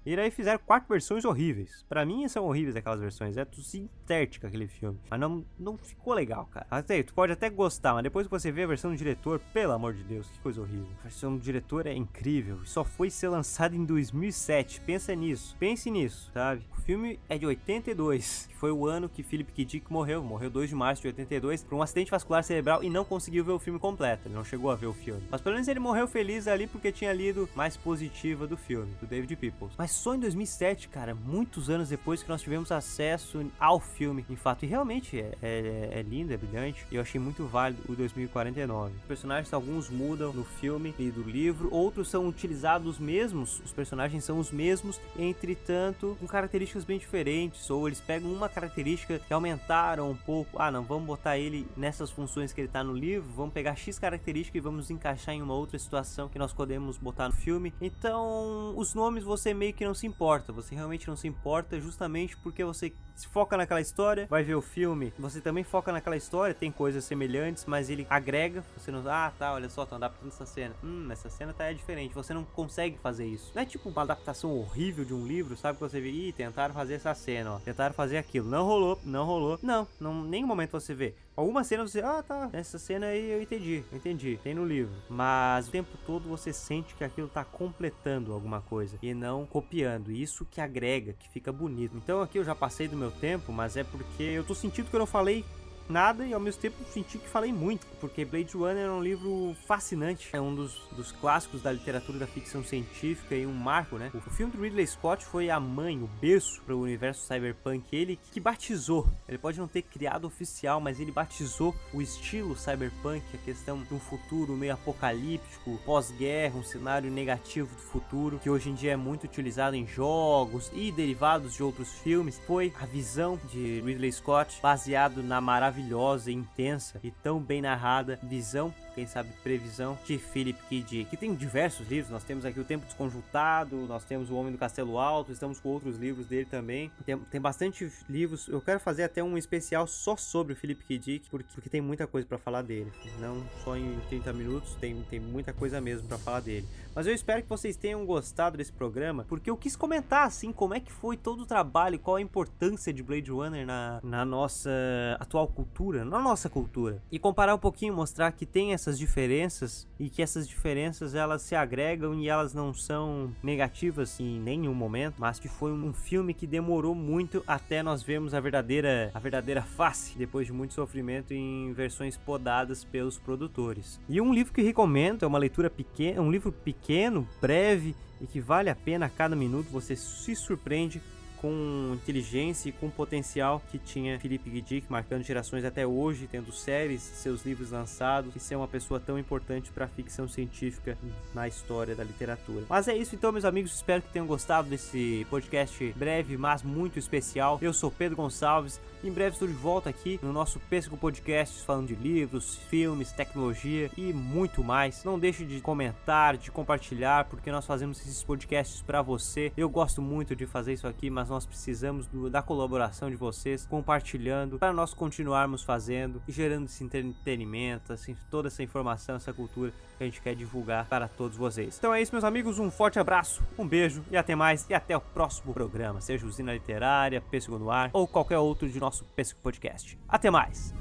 E 0.04 0.18
aí 0.18 0.30
fizeram 0.30 0.58
quatro 0.64 0.88
versões 0.88 1.24
horríveis. 1.24 1.84
Para 1.88 2.06
mim 2.06 2.26
são 2.28 2.44
horríveis 2.46 2.74
aquelas 2.74 3.00
versões. 3.00 3.36
É 3.36 3.44
tudo 3.44 3.62
sintético 3.62 4.46
aquele 4.46 4.66
filme. 4.66 4.98
Mas 5.10 5.20
não, 5.20 5.44
não 5.58 5.76
ficou 5.76 6.14
legal, 6.14 6.46
cara. 6.46 6.66
Até, 6.70 7.02
tu 7.02 7.12
pode 7.12 7.32
até 7.32 7.50
gostar, 7.50 7.94
mas 7.94 8.02
depois 8.02 8.26
que 8.26 8.30
você 8.30 8.50
vê 8.50 8.62
a 8.62 8.66
versão 8.66 8.90
do 8.90 8.96
diretor, 8.96 9.40
pelo 9.52 9.72
amor 9.72 9.92
de 9.92 10.02
Deus, 10.02 10.28
que 10.30 10.38
coisa 10.40 10.60
horrível. 10.60 10.88
A 11.00 11.02
versão 11.04 11.36
do 11.36 11.42
diretor 11.42 11.86
é 11.86 11.94
incrível. 11.94 12.64
Só 12.64 12.82
foi 12.82 13.10
ser 13.10 13.28
lançado 13.28 13.74
em 13.74 13.84
2007. 13.84 14.80
Pensa 14.80 15.14
nisso. 15.14 15.56
Pense 15.58 15.90
nisso, 15.90 16.30
sabe? 16.32 16.64
O 16.76 16.80
filme 16.80 17.20
é 17.28 17.36
de 17.36 17.46
82, 17.46 18.46
que 18.48 18.56
foi 18.56 18.72
o 18.72 18.86
ano 18.86 19.08
que 19.08 19.22
Philip 19.22 19.52
K. 19.52 19.64
Dick 19.64 19.92
morreu. 19.92 20.22
Morreu 20.22 20.50
2 20.50 20.70
de 20.70 20.74
março 20.74 21.02
de 21.02 21.08
82 21.08 21.62
por 21.62 21.74
um 21.74 21.82
acidente 21.82 22.10
vascular 22.10 22.42
cerebral 22.42 22.82
e 22.82 22.88
não 22.88 23.04
conseguiu 23.04 23.44
ver 23.44 23.52
o 23.52 23.58
filme 23.58 23.78
completo. 23.78 24.28
Ele 24.28 24.34
não 24.34 24.44
chegou 24.44 24.70
a 24.70 24.76
ver 24.76 24.86
o 24.86 24.94
filme. 24.94 25.22
Mas 25.30 25.40
pelo 25.40 25.54
menos 25.54 25.68
ele 25.68 25.78
morreu 25.78 26.08
feliz 26.08 26.48
ali 26.48 26.66
porque 26.66 26.90
tinha 26.90 27.12
lido 27.12 27.48
mais 27.54 27.76
positiva 27.76 28.46
do 28.46 28.56
filme, 28.56 28.92
do 29.00 29.06
David 29.06 29.36
Peoples. 29.36 29.74
Mas 29.76 29.89
só 29.90 30.14
em 30.14 30.20
2007, 30.20 30.88
cara, 30.88 31.14
muitos 31.14 31.68
anos 31.68 31.88
depois 31.88 32.22
que 32.22 32.28
nós 32.28 32.42
tivemos 32.42 32.72
acesso 32.72 33.44
ao 33.58 33.80
filme, 33.80 34.24
em 34.28 34.36
fato. 34.36 34.64
E 34.64 34.68
realmente 34.68 35.18
é, 35.18 35.36
é, 35.42 35.90
é 36.00 36.02
lindo, 36.02 36.32
é 36.32 36.36
brilhante. 36.36 36.86
E 36.90 36.96
eu 36.96 37.02
achei 37.02 37.20
muito 37.20 37.46
válido 37.46 37.82
o 37.88 37.94
2049. 37.94 38.94
Os 38.96 39.04
personagens, 39.04 39.52
alguns 39.52 39.88
mudam 39.88 40.32
no 40.32 40.44
filme 40.44 40.94
e 40.98 41.10
do 41.10 41.22
livro, 41.22 41.68
outros 41.72 42.08
são 42.08 42.26
utilizados 42.26 42.98
mesmos. 42.98 43.60
Os 43.64 43.72
personagens 43.72 44.24
são 44.24 44.38
os 44.38 44.50
mesmos, 44.50 45.00
entretanto, 45.18 46.16
com 46.20 46.26
características 46.26 46.84
bem 46.84 46.98
diferentes. 46.98 47.68
Ou 47.70 47.88
eles 47.88 48.00
pegam 48.00 48.32
uma 48.32 48.48
característica 48.48 49.18
que 49.18 49.32
aumentaram 49.32 50.10
um 50.10 50.16
pouco. 50.16 50.60
Ah, 50.60 50.70
não, 50.70 50.82
vamos 50.82 51.06
botar 51.06 51.38
ele 51.38 51.66
nessas 51.76 52.10
funções 52.10 52.52
que 52.52 52.60
ele 52.60 52.68
tá 52.68 52.84
no 52.84 52.94
livro, 52.94 53.28
vamos 53.34 53.52
pegar 53.52 53.74
X 53.74 53.98
característica 53.98 54.56
e 54.56 54.60
vamos 54.60 54.90
encaixar 54.90 55.34
em 55.34 55.42
uma 55.42 55.54
outra 55.54 55.78
situação 55.78 56.28
que 56.28 56.38
nós 56.38 56.52
podemos 56.52 56.96
botar 56.96 57.28
no 57.28 57.34
filme. 57.34 57.72
Então, 57.80 58.74
os 58.76 58.94
nomes 58.94 59.24
você 59.24 59.52
meio 59.54 59.72
que 59.72 59.79
não 59.84 59.94
se 59.94 60.06
importa, 60.06 60.52
você 60.52 60.74
realmente 60.74 61.08
não 61.08 61.16
se 61.16 61.28
importa 61.28 61.80
justamente 61.80 62.36
porque 62.36 62.64
você 62.64 62.92
se 63.20 63.28
foca 63.28 63.56
naquela 63.56 63.80
história, 63.80 64.26
vai 64.28 64.42
ver 64.42 64.54
o 64.54 64.62
filme, 64.62 65.12
você 65.18 65.40
também 65.40 65.62
foca 65.62 65.92
naquela 65.92 66.16
história, 66.16 66.54
tem 66.54 66.72
coisas 66.72 67.04
semelhantes, 67.04 67.66
mas 67.66 67.90
ele 67.90 68.06
agrega, 68.08 68.64
você 68.76 68.90
não, 68.90 69.02
ah, 69.06 69.30
tá, 69.38 69.52
olha 69.52 69.68
só, 69.68 69.82
estão 69.82 69.96
adaptando 69.96 70.28
essa 70.28 70.46
cena. 70.46 70.74
Hum, 70.82 71.08
essa 71.10 71.28
cena 71.28 71.52
tá 71.52 71.64
é 71.64 71.74
diferente, 71.74 72.14
você 72.14 72.32
não 72.32 72.44
consegue 72.44 72.98
fazer 72.98 73.26
isso. 73.26 73.52
Não 73.54 73.62
é 73.62 73.66
tipo 73.66 73.88
uma 73.90 74.02
adaptação 74.02 74.56
horrível 74.56 75.04
de 75.04 75.12
um 75.12 75.26
livro, 75.26 75.56
sabe 75.56 75.76
que 75.76 75.82
você 75.82 76.00
vê, 76.00 76.10
ih, 76.10 76.32
tentaram 76.32 76.74
fazer 76.74 76.94
essa 76.94 77.14
cena, 77.14 77.56
ó, 77.56 77.58
tentaram 77.58 77.94
fazer 77.94 78.16
aquilo, 78.16 78.48
não 78.48 78.64
rolou, 78.64 78.98
não 79.04 79.26
rolou. 79.26 79.58
Não, 79.62 79.86
não 80.00 80.24
nenhum 80.24 80.46
momento 80.46 80.72
você 80.72 80.94
vê. 80.94 81.14
Alguma 81.36 81.64
cena 81.64 81.86
você, 81.86 82.00
ah, 82.00 82.22
tá, 82.22 82.50
essa 82.52 82.78
cena 82.78 83.06
aí 83.06 83.30
eu 83.30 83.40
entendi, 83.40 83.82
eu 83.90 83.96
entendi, 83.96 84.38
tem 84.42 84.54
no 84.54 84.64
livro. 84.64 84.94
Mas 85.08 85.68
o 85.68 85.70
tempo 85.70 85.96
todo 86.06 86.28
você 86.28 86.52
sente 86.52 86.94
que 86.94 87.02
aquilo 87.02 87.28
tá 87.28 87.44
completando 87.44 88.32
alguma 88.32 88.60
coisa 88.60 88.98
e 89.02 89.14
não 89.14 89.46
copiando. 89.46 90.12
Isso 90.12 90.44
que 90.44 90.60
agrega, 90.60 91.14
que 91.14 91.28
fica 91.30 91.50
bonito. 91.50 91.96
Então 91.96 92.20
aqui 92.20 92.38
eu 92.38 92.44
já 92.44 92.54
passei 92.54 92.88
do 92.88 92.96
meu 92.96 93.09
tempo, 93.10 93.52
mas 93.52 93.76
é 93.76 93.84
porque 93.84 94.22
eu 94.22 94.44
tô 94.44 94.54
sentindo 94.54 94.88
que 94.88 94.96
eu 94.96 95.00
não 95.00 95.06
falei 95.06 95.44
nada 95.90 96.24
e 96.24 96.32
ao 96.32 96.40
mesmo 96.40 96.60
tempo 96.60 96.76
senti 96.90 97.18
que 97.18 97.28
falei 97.28 97.52
muito, 97.52 97.86
porque 98.00 98.24
Blade 98.24 98.56
Runner 98.56 98.86
é 98.86 98.90
um 98.90 99.02
livro 99.02 99.54
fascinante, 99.66 100.30
é 100.32 100.40
um 100.40 100.54
dos, 100.54 100.80
dos 100.92 101.12
clássicos 101.12 101.62
da 101.62 101.72
literatura 101.72 102.18
da 102.18 102.26
ficção 102.26 102.62
científica 102.62 103.34
e 103.34 103.46
um 103.46 103.52
marco, 103.52 103.96
né? 103.96 104.10
O 104.14 104.30
filme 104.30 104.52
do 104.52 104.62
Ridley 104.62 104.86
Scott 104.86 105.24
foi 105.24 105.50
a 105.50 105.58
mãe, 105.58 106.00
o 106.00 106.06
berço 106.20 106.62
para 106.62 106.74
o 106.74 106.82
universo 106.82 107.26
cyberpunk, 107.26 107.84
ele 107.94 108.18
que 108.30 108.38
batizou, 108.38 109.08
ele 109.28 109.38
pode 109.38 109.58
não 109.58 109.66
ter 109.66 109.82
criado 109.82 110.26
oficial, 110.26 110.80
mas 110.80 111.00
ele 111.00 111.10
batizou 111.10 111.74
o 111.92 112.00
estilo 112.00 112.56
cyberpunk, 112.56 113.22
a 113.34 113.38
questão 113.38 113.82
de 113.82 113.92
um 113.92 114.00
futuro 114.00 114.54
meio 114.54 114.74
apocalíptico, 114.74 115.78
pós-guerra, 115.84 116.56
um 116.56 116.64
cenário 116.64 117.10
negativo 117.10 117.74
do 117.74 117.82
futuro, 117.82 118.38
que 118.38 118.48
hoje 118.48 118.70
em 118.70 118.74
dia 118.74 118.92
é 118.92 118.96
muito 118.96 119.24
utilizado 119.24 119.74
em 119.74 119.86
jogos 119.86 120.70
e 120.72 120.92
derivados 120.92 121.54
de 121.54 121.62
outros 121.62 121.92
filmes, 121.94 122.40
foi 122.46 122.72
a 122.80 122.86
visão 122.86 123.38
de 123.50 123.80
Ridley 123.80 124.12
Scott 124.12 124.60
baseado 124.62 125.22
na 125.22 125.40
maravilha 125.40 125.79
maravilhosa 125.80 126.30
intensa 126.30 127.00
e 127.02 127.10
tão 127.10 127.40
bem 127.40 127.62
narrada 127.62 128.18
visão 128.22 128.72
quem 129.00 129.06
sabe 129.06 129.30
previsão 129.42 129.98
de 130.04 130.18
Philip 130.18 130.60
K. 130.68 130.82
Dick, 130.82 131.04
que 131.06 131.16
tem 131.16 131.34
diversos 131.34 131.88
livros. 131.88 132.10
Nós 132.10 132.22
temos 132.22 132.44
aqui 132.44 132.60
o 132.60 132.64
Tempo 132.64 132.84
Desconjuntado, 132.84 133.74
nós 133.86 134.04
temos 134.04 134.28
o 134.28 134.34
Homem 134.34 134.52
do 134.52 134.58
Castelo 134.58 134.98
Alto, 134.98 135.32
estamos 135.32 135.58
com 135.58 135.70
outros 135.70 135.96
livros 135.96 136.26
dele 136.26 136.44
também. 136.44 136.90
Tem, 137.06 137.18
tem 137.18 137.40
bastante 137.40 137.90
livros. 138.10 138.46
Eu 138.46 138.60
quero 138.60 138.78
fazer 138.78 139.04
até 139.04 139.24
um 139.24 139.38
especial 139.38 139.86
só 139.86 140.16
sobre 140.16 140.52
o 140.52 140.56
Philip 140.56 140.84
K. 140.84 140.98
Dick, 140.98 141.30
porque, 141.30 141.48
porque 141.54 141.70
tem 141.70 141.80
muita 141.80 142.06
coisa 142.06 142.28
para 142.28 142.36
falar 142.36 142.60
dele. 142.60 142.92
Não 143.18 143.42
só 143.64 143.74
em 143.74 143.98
30 144.10 144.34
minutos, 144.34 144.74
tem, 144.74 145.00
tem 145.08 145.18
muita 145.18 145.54
coisa 145.54 145.80
mesmo 145.80 146.06
para 146.06 146.18
falar 146.18 146.40
dele. 146.40 146.68
Mas 146.94 147.06
eu 147.06 147.14
espero 147.14 147.42
que 147.42 147.48
vocês 147.48 147.76
tenham 147.76 148.04
gostado 148.04 148.58
desse 148.58 148.72
programa, 148.72 149.24
porque 149.28 149.48
eu 149.48 149.56
quis 149.56 149.76
comentar 149.76 150.26
assim 150.26 150.52
como 150.52 150.74
é 150.74 150.80
que 150.80 150.90
foi 150.90 151.16
todo 151.16 151.42
o 151.42 151.46
trabalho, 151.46 151.98
qual 151.98 152.16
a 152.16 152.20
importância 152.20 152.92
de 152.92 153.02
Blade 153.02 153.30
Runner 153.30 153.64
na, 153.64 154.00
na 154.02 154.24
nossa 154.24 154.70
atual 155.18 155.46
cultura, 155.46 156.04
na 156.04 156.20
nossa 156.20 156.50
cultura. 156.50 157.00
E 157.10 157.18
comparar 157.18 157.54
um 157.54 157.58
pouquinho, 157.58 157.94
mostrar 157.94 158.32
que 158.32 158.44
tem 158.44 158.72
essas 158.72 158.89
diferenças 158.98 159.86
e 159.98 160.08
que 160.08 160.22
essas 160.22 160.48
diferenças 160.48 161.14
elas 161.14 161.42
se 161.42 161.54
agregam 161.54 162.14
e 162.14 162.28
elas 162.28 162.54
não 162.54 162.72
são 162.72 163.34
negativas 163.42 164.18
em 164.20 164.40
nenhum 164.40 164.74
momento, 164.74 165.16
mas 165.18 165.38
que 165.38 165.48
foi 165.48 165.72
um 165.72 165.92
filme 165.92 166.34
que 166.34 166.46
demorou 166.46 166.94
muito 166.94 167.42
até 167.46 167.82
nós 167.82 168.02
vermos 168.02 168.34
a 168.34 168.40
verdadeira 168.40 169.10
a 169.14 169.18
verdadeira 169.18 169.62
face 169.62 170.16
depois 170.16 170.46
de 170.46 170.52
muito 170.52 170.74
sofrimento 170.74 171.32
em 171.32 171.72
versões 171.72 172.16
podadas 172.16 172.84
pelos 172.84 173.18
produtores. 173.18 174.00
E 174.08 174.20
um 174.20 174.32
livro 174.32 174.52
que 174.52 174.62
recomendo 174.62 175.24
é 175.24 175.28
uma 175.28 175.38
leitura 175.38 175.70
pequena, 175.70 176.20
um 176.20 176.30
livro 176.30 176.52
pequeno, 176.52 177.26
breve 177.40 177.94
e 178.20 178.26
que 178.26 178.40
vale 178.40 178.68
a 178.68 178.74
pena 178.74 179.06
a 179.06 179.08
cada 179.08 179.34
minuto, 179.34 179.70
você 179.70 179.96
se 179.96 180.34
surpreende 180.36 181.00
com 181.40 181.92
inteligência 181.94 182.68
e 182.68 182.72
com 182.72 182.90
potencial 182.90 183.62
que 183.70 183.78
tinha 183.78 184.18
K. 184.18 184.28
Dick, 184.28 184.90
marcando 184.90 185.22
gerações 185.22 185.64
até 185.64 185.86
hoje, 185.86 186.28
tendo 186.30 186.52
séries, 186.52 187.00
seus 187.00 187.44
livros 187.44 187.70
lançados, 187.70 188.34
e 188.36 188.40
ser 188.40 188.56
uma 188.56 188.68
pessoa 188.68 189.00
tão 189.00 189.18
importante 189.18 189.70
para 189.70 189.86
a 189.86 189.88
ficção 189.88 190.28
científica 190.28 190.96
na 191.34 191.48
história 191.48 191.94
da 191.94 192.04
literatura. 192.04 192.64
Mas 192.68 192.88
é 192.88 192.96
isso 192.96 193.14
então, 193.14 193.32
meus 193.32 193.44
amigos, 193.44 193.74
espero 193.74 194.02
que 194.02 194.12
tenham 194.12 194.26
gostado 194.26 194.68
desse 194.68 195.26
podcast 195.30 195.92
breve, 195.96 196.36
mas 196.36 196.62
muito 196.62 196.98
especial. 196.98 197.58
Eu 197.62 197.72
sou 197.72 197.90
Pedro 197.90 198.16
Gonçalves, 198.16 198.80
em 199.02 199.10
breve 199.10 199.32
estou 199.32 199.48
de 199.48 199.54
volta 199.54 199.88
aqui 199.88 200.20
no 200.22 200.30
nosso 200.30 200.60
Pêssego 200.60 200.94
Podcast 200.94 201.64
falando 201.64 201.86
de 201.86 201.94
livros, 201.94 202.56
filmes, 202.68 203.10
tecnologia 203.12 203.90
e 203.96 204.12
muito 204.12 204.62
mais. 204.62 205.02
Não 205.04 205.18
deixe 205.18 205.46
de 205.46 205.58
comentar, 205.62 206.36
de 206.36 206.50
compartilhar, 206.50 207.24
porque 207.24 207.50
nós 207.50 207.64
fazemos 207.64 207.98
esses 207.98 208.22
podcasts 208.22 208.82
para 208.82 209.00
você. 209.00 209.52
Eu 209.56 209.70
gosto 209.70 210.02
muito 210.02 210.36
de 210.36 210.44
fazer 210.46 210.74
isso 210.74 210.86
aqui, 210.86 211.08
mas 211.08 211.29
nós 211.30 211.46
precisamos 211.46 212.06
do, 212.06 212.28
da 212.28 212.42
colaboração 212.42 213.08
de 213.08 213.16
vocês, 213.16 213.64
compartilhando, 213.64 214.58
para 214.58 214.72
nós 214.72 214.92
continuarmos 214.92 215.62
fazendo 215.62 216.20
e 216.28 216.32
gerando 216.32 216.66
esse 216.66 216.84
entretenimento, 216.84 217.92
assim, 217.92 218.16
toda 218.30 218.48
essa 218.48 218.62
informação, 218.62 219.16
essa 219.16 219.32
cultura 219.32 219.72
que 219.96 220.04
a 220.04 220.06
gente 220.06 220.20
quer 220.20 220.34
divulgar 220.34 220.86
para 220.86 221.08
todos 221.08 221.36
vocês. 221.36 221.76
Então 221.78 221.94
é 221.94 222.02
isso, 222.02 222.12
meus 222.12 222.24
amigos. 222.24 222.58
Um 222.58 222.70
forte 222.70 222.98
abraço, 222.98 223.42
um 223.58 223.66
beijo 223.66 224.04
e 224.10 224.16
até 224.16 224.34
mais. 224.34 224.66
E 224.68 224.74
até 224.74 224.96
o 224.96 225.00
próximo 225.00 225.54
programa, 225.54 226.00
seja 226.00 226.26
Usina 226.26 226.52
Literária, 226.52 227.20
Pêssego 227.20 227.58
no 227.58 227.70
Ar 227.70 227.90
ou 227.92 228.06
qualquer 228.06 228.38
outro 228.38 228.68
de 228.68 228.80
nosso 228.80 229.04
Pêssego 229.16 229.40
Podcast. 229.40 229.98
Até 230.08 230.30
mais. 230.30 230.74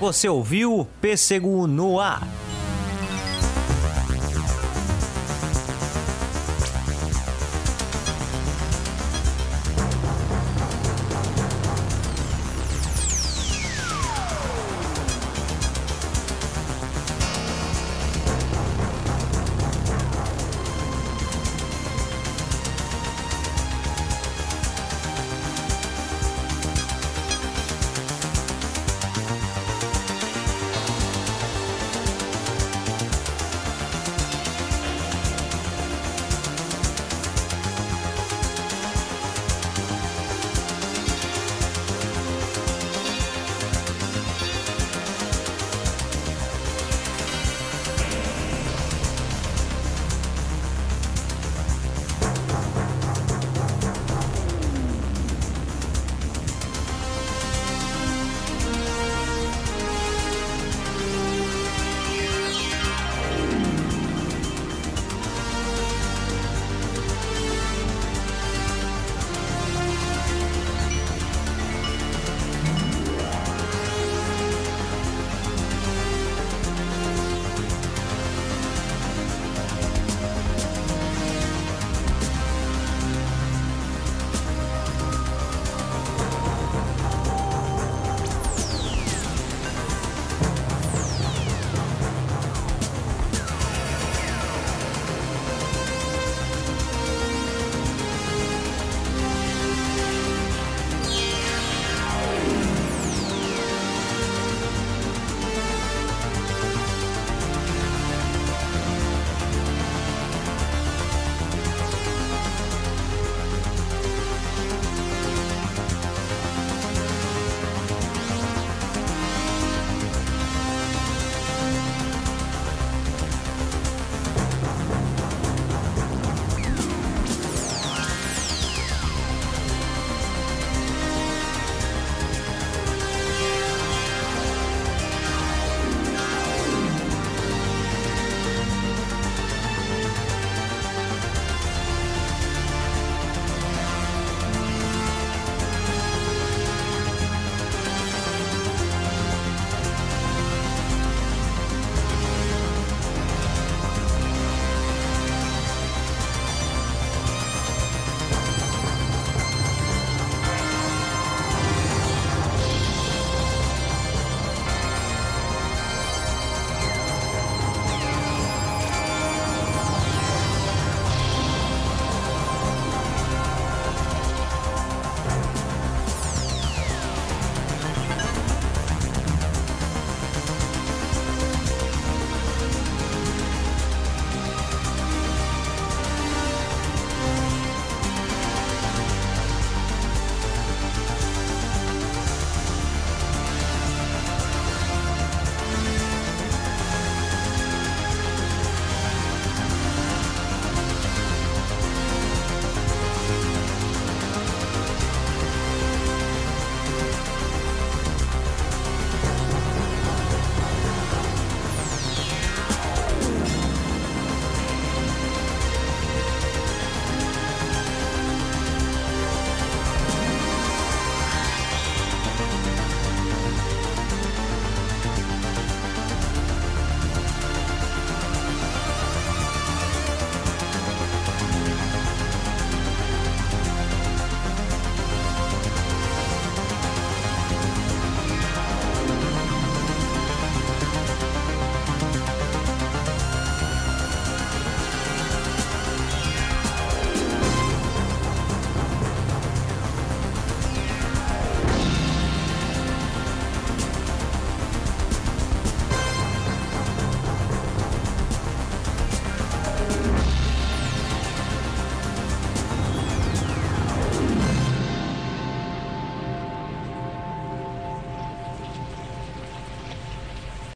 Você 0.00 0.28
ouviu 0.28 0.86
Pêssego 1.00 1.66
no 1.66 1.98
Ar. 2.00 2.22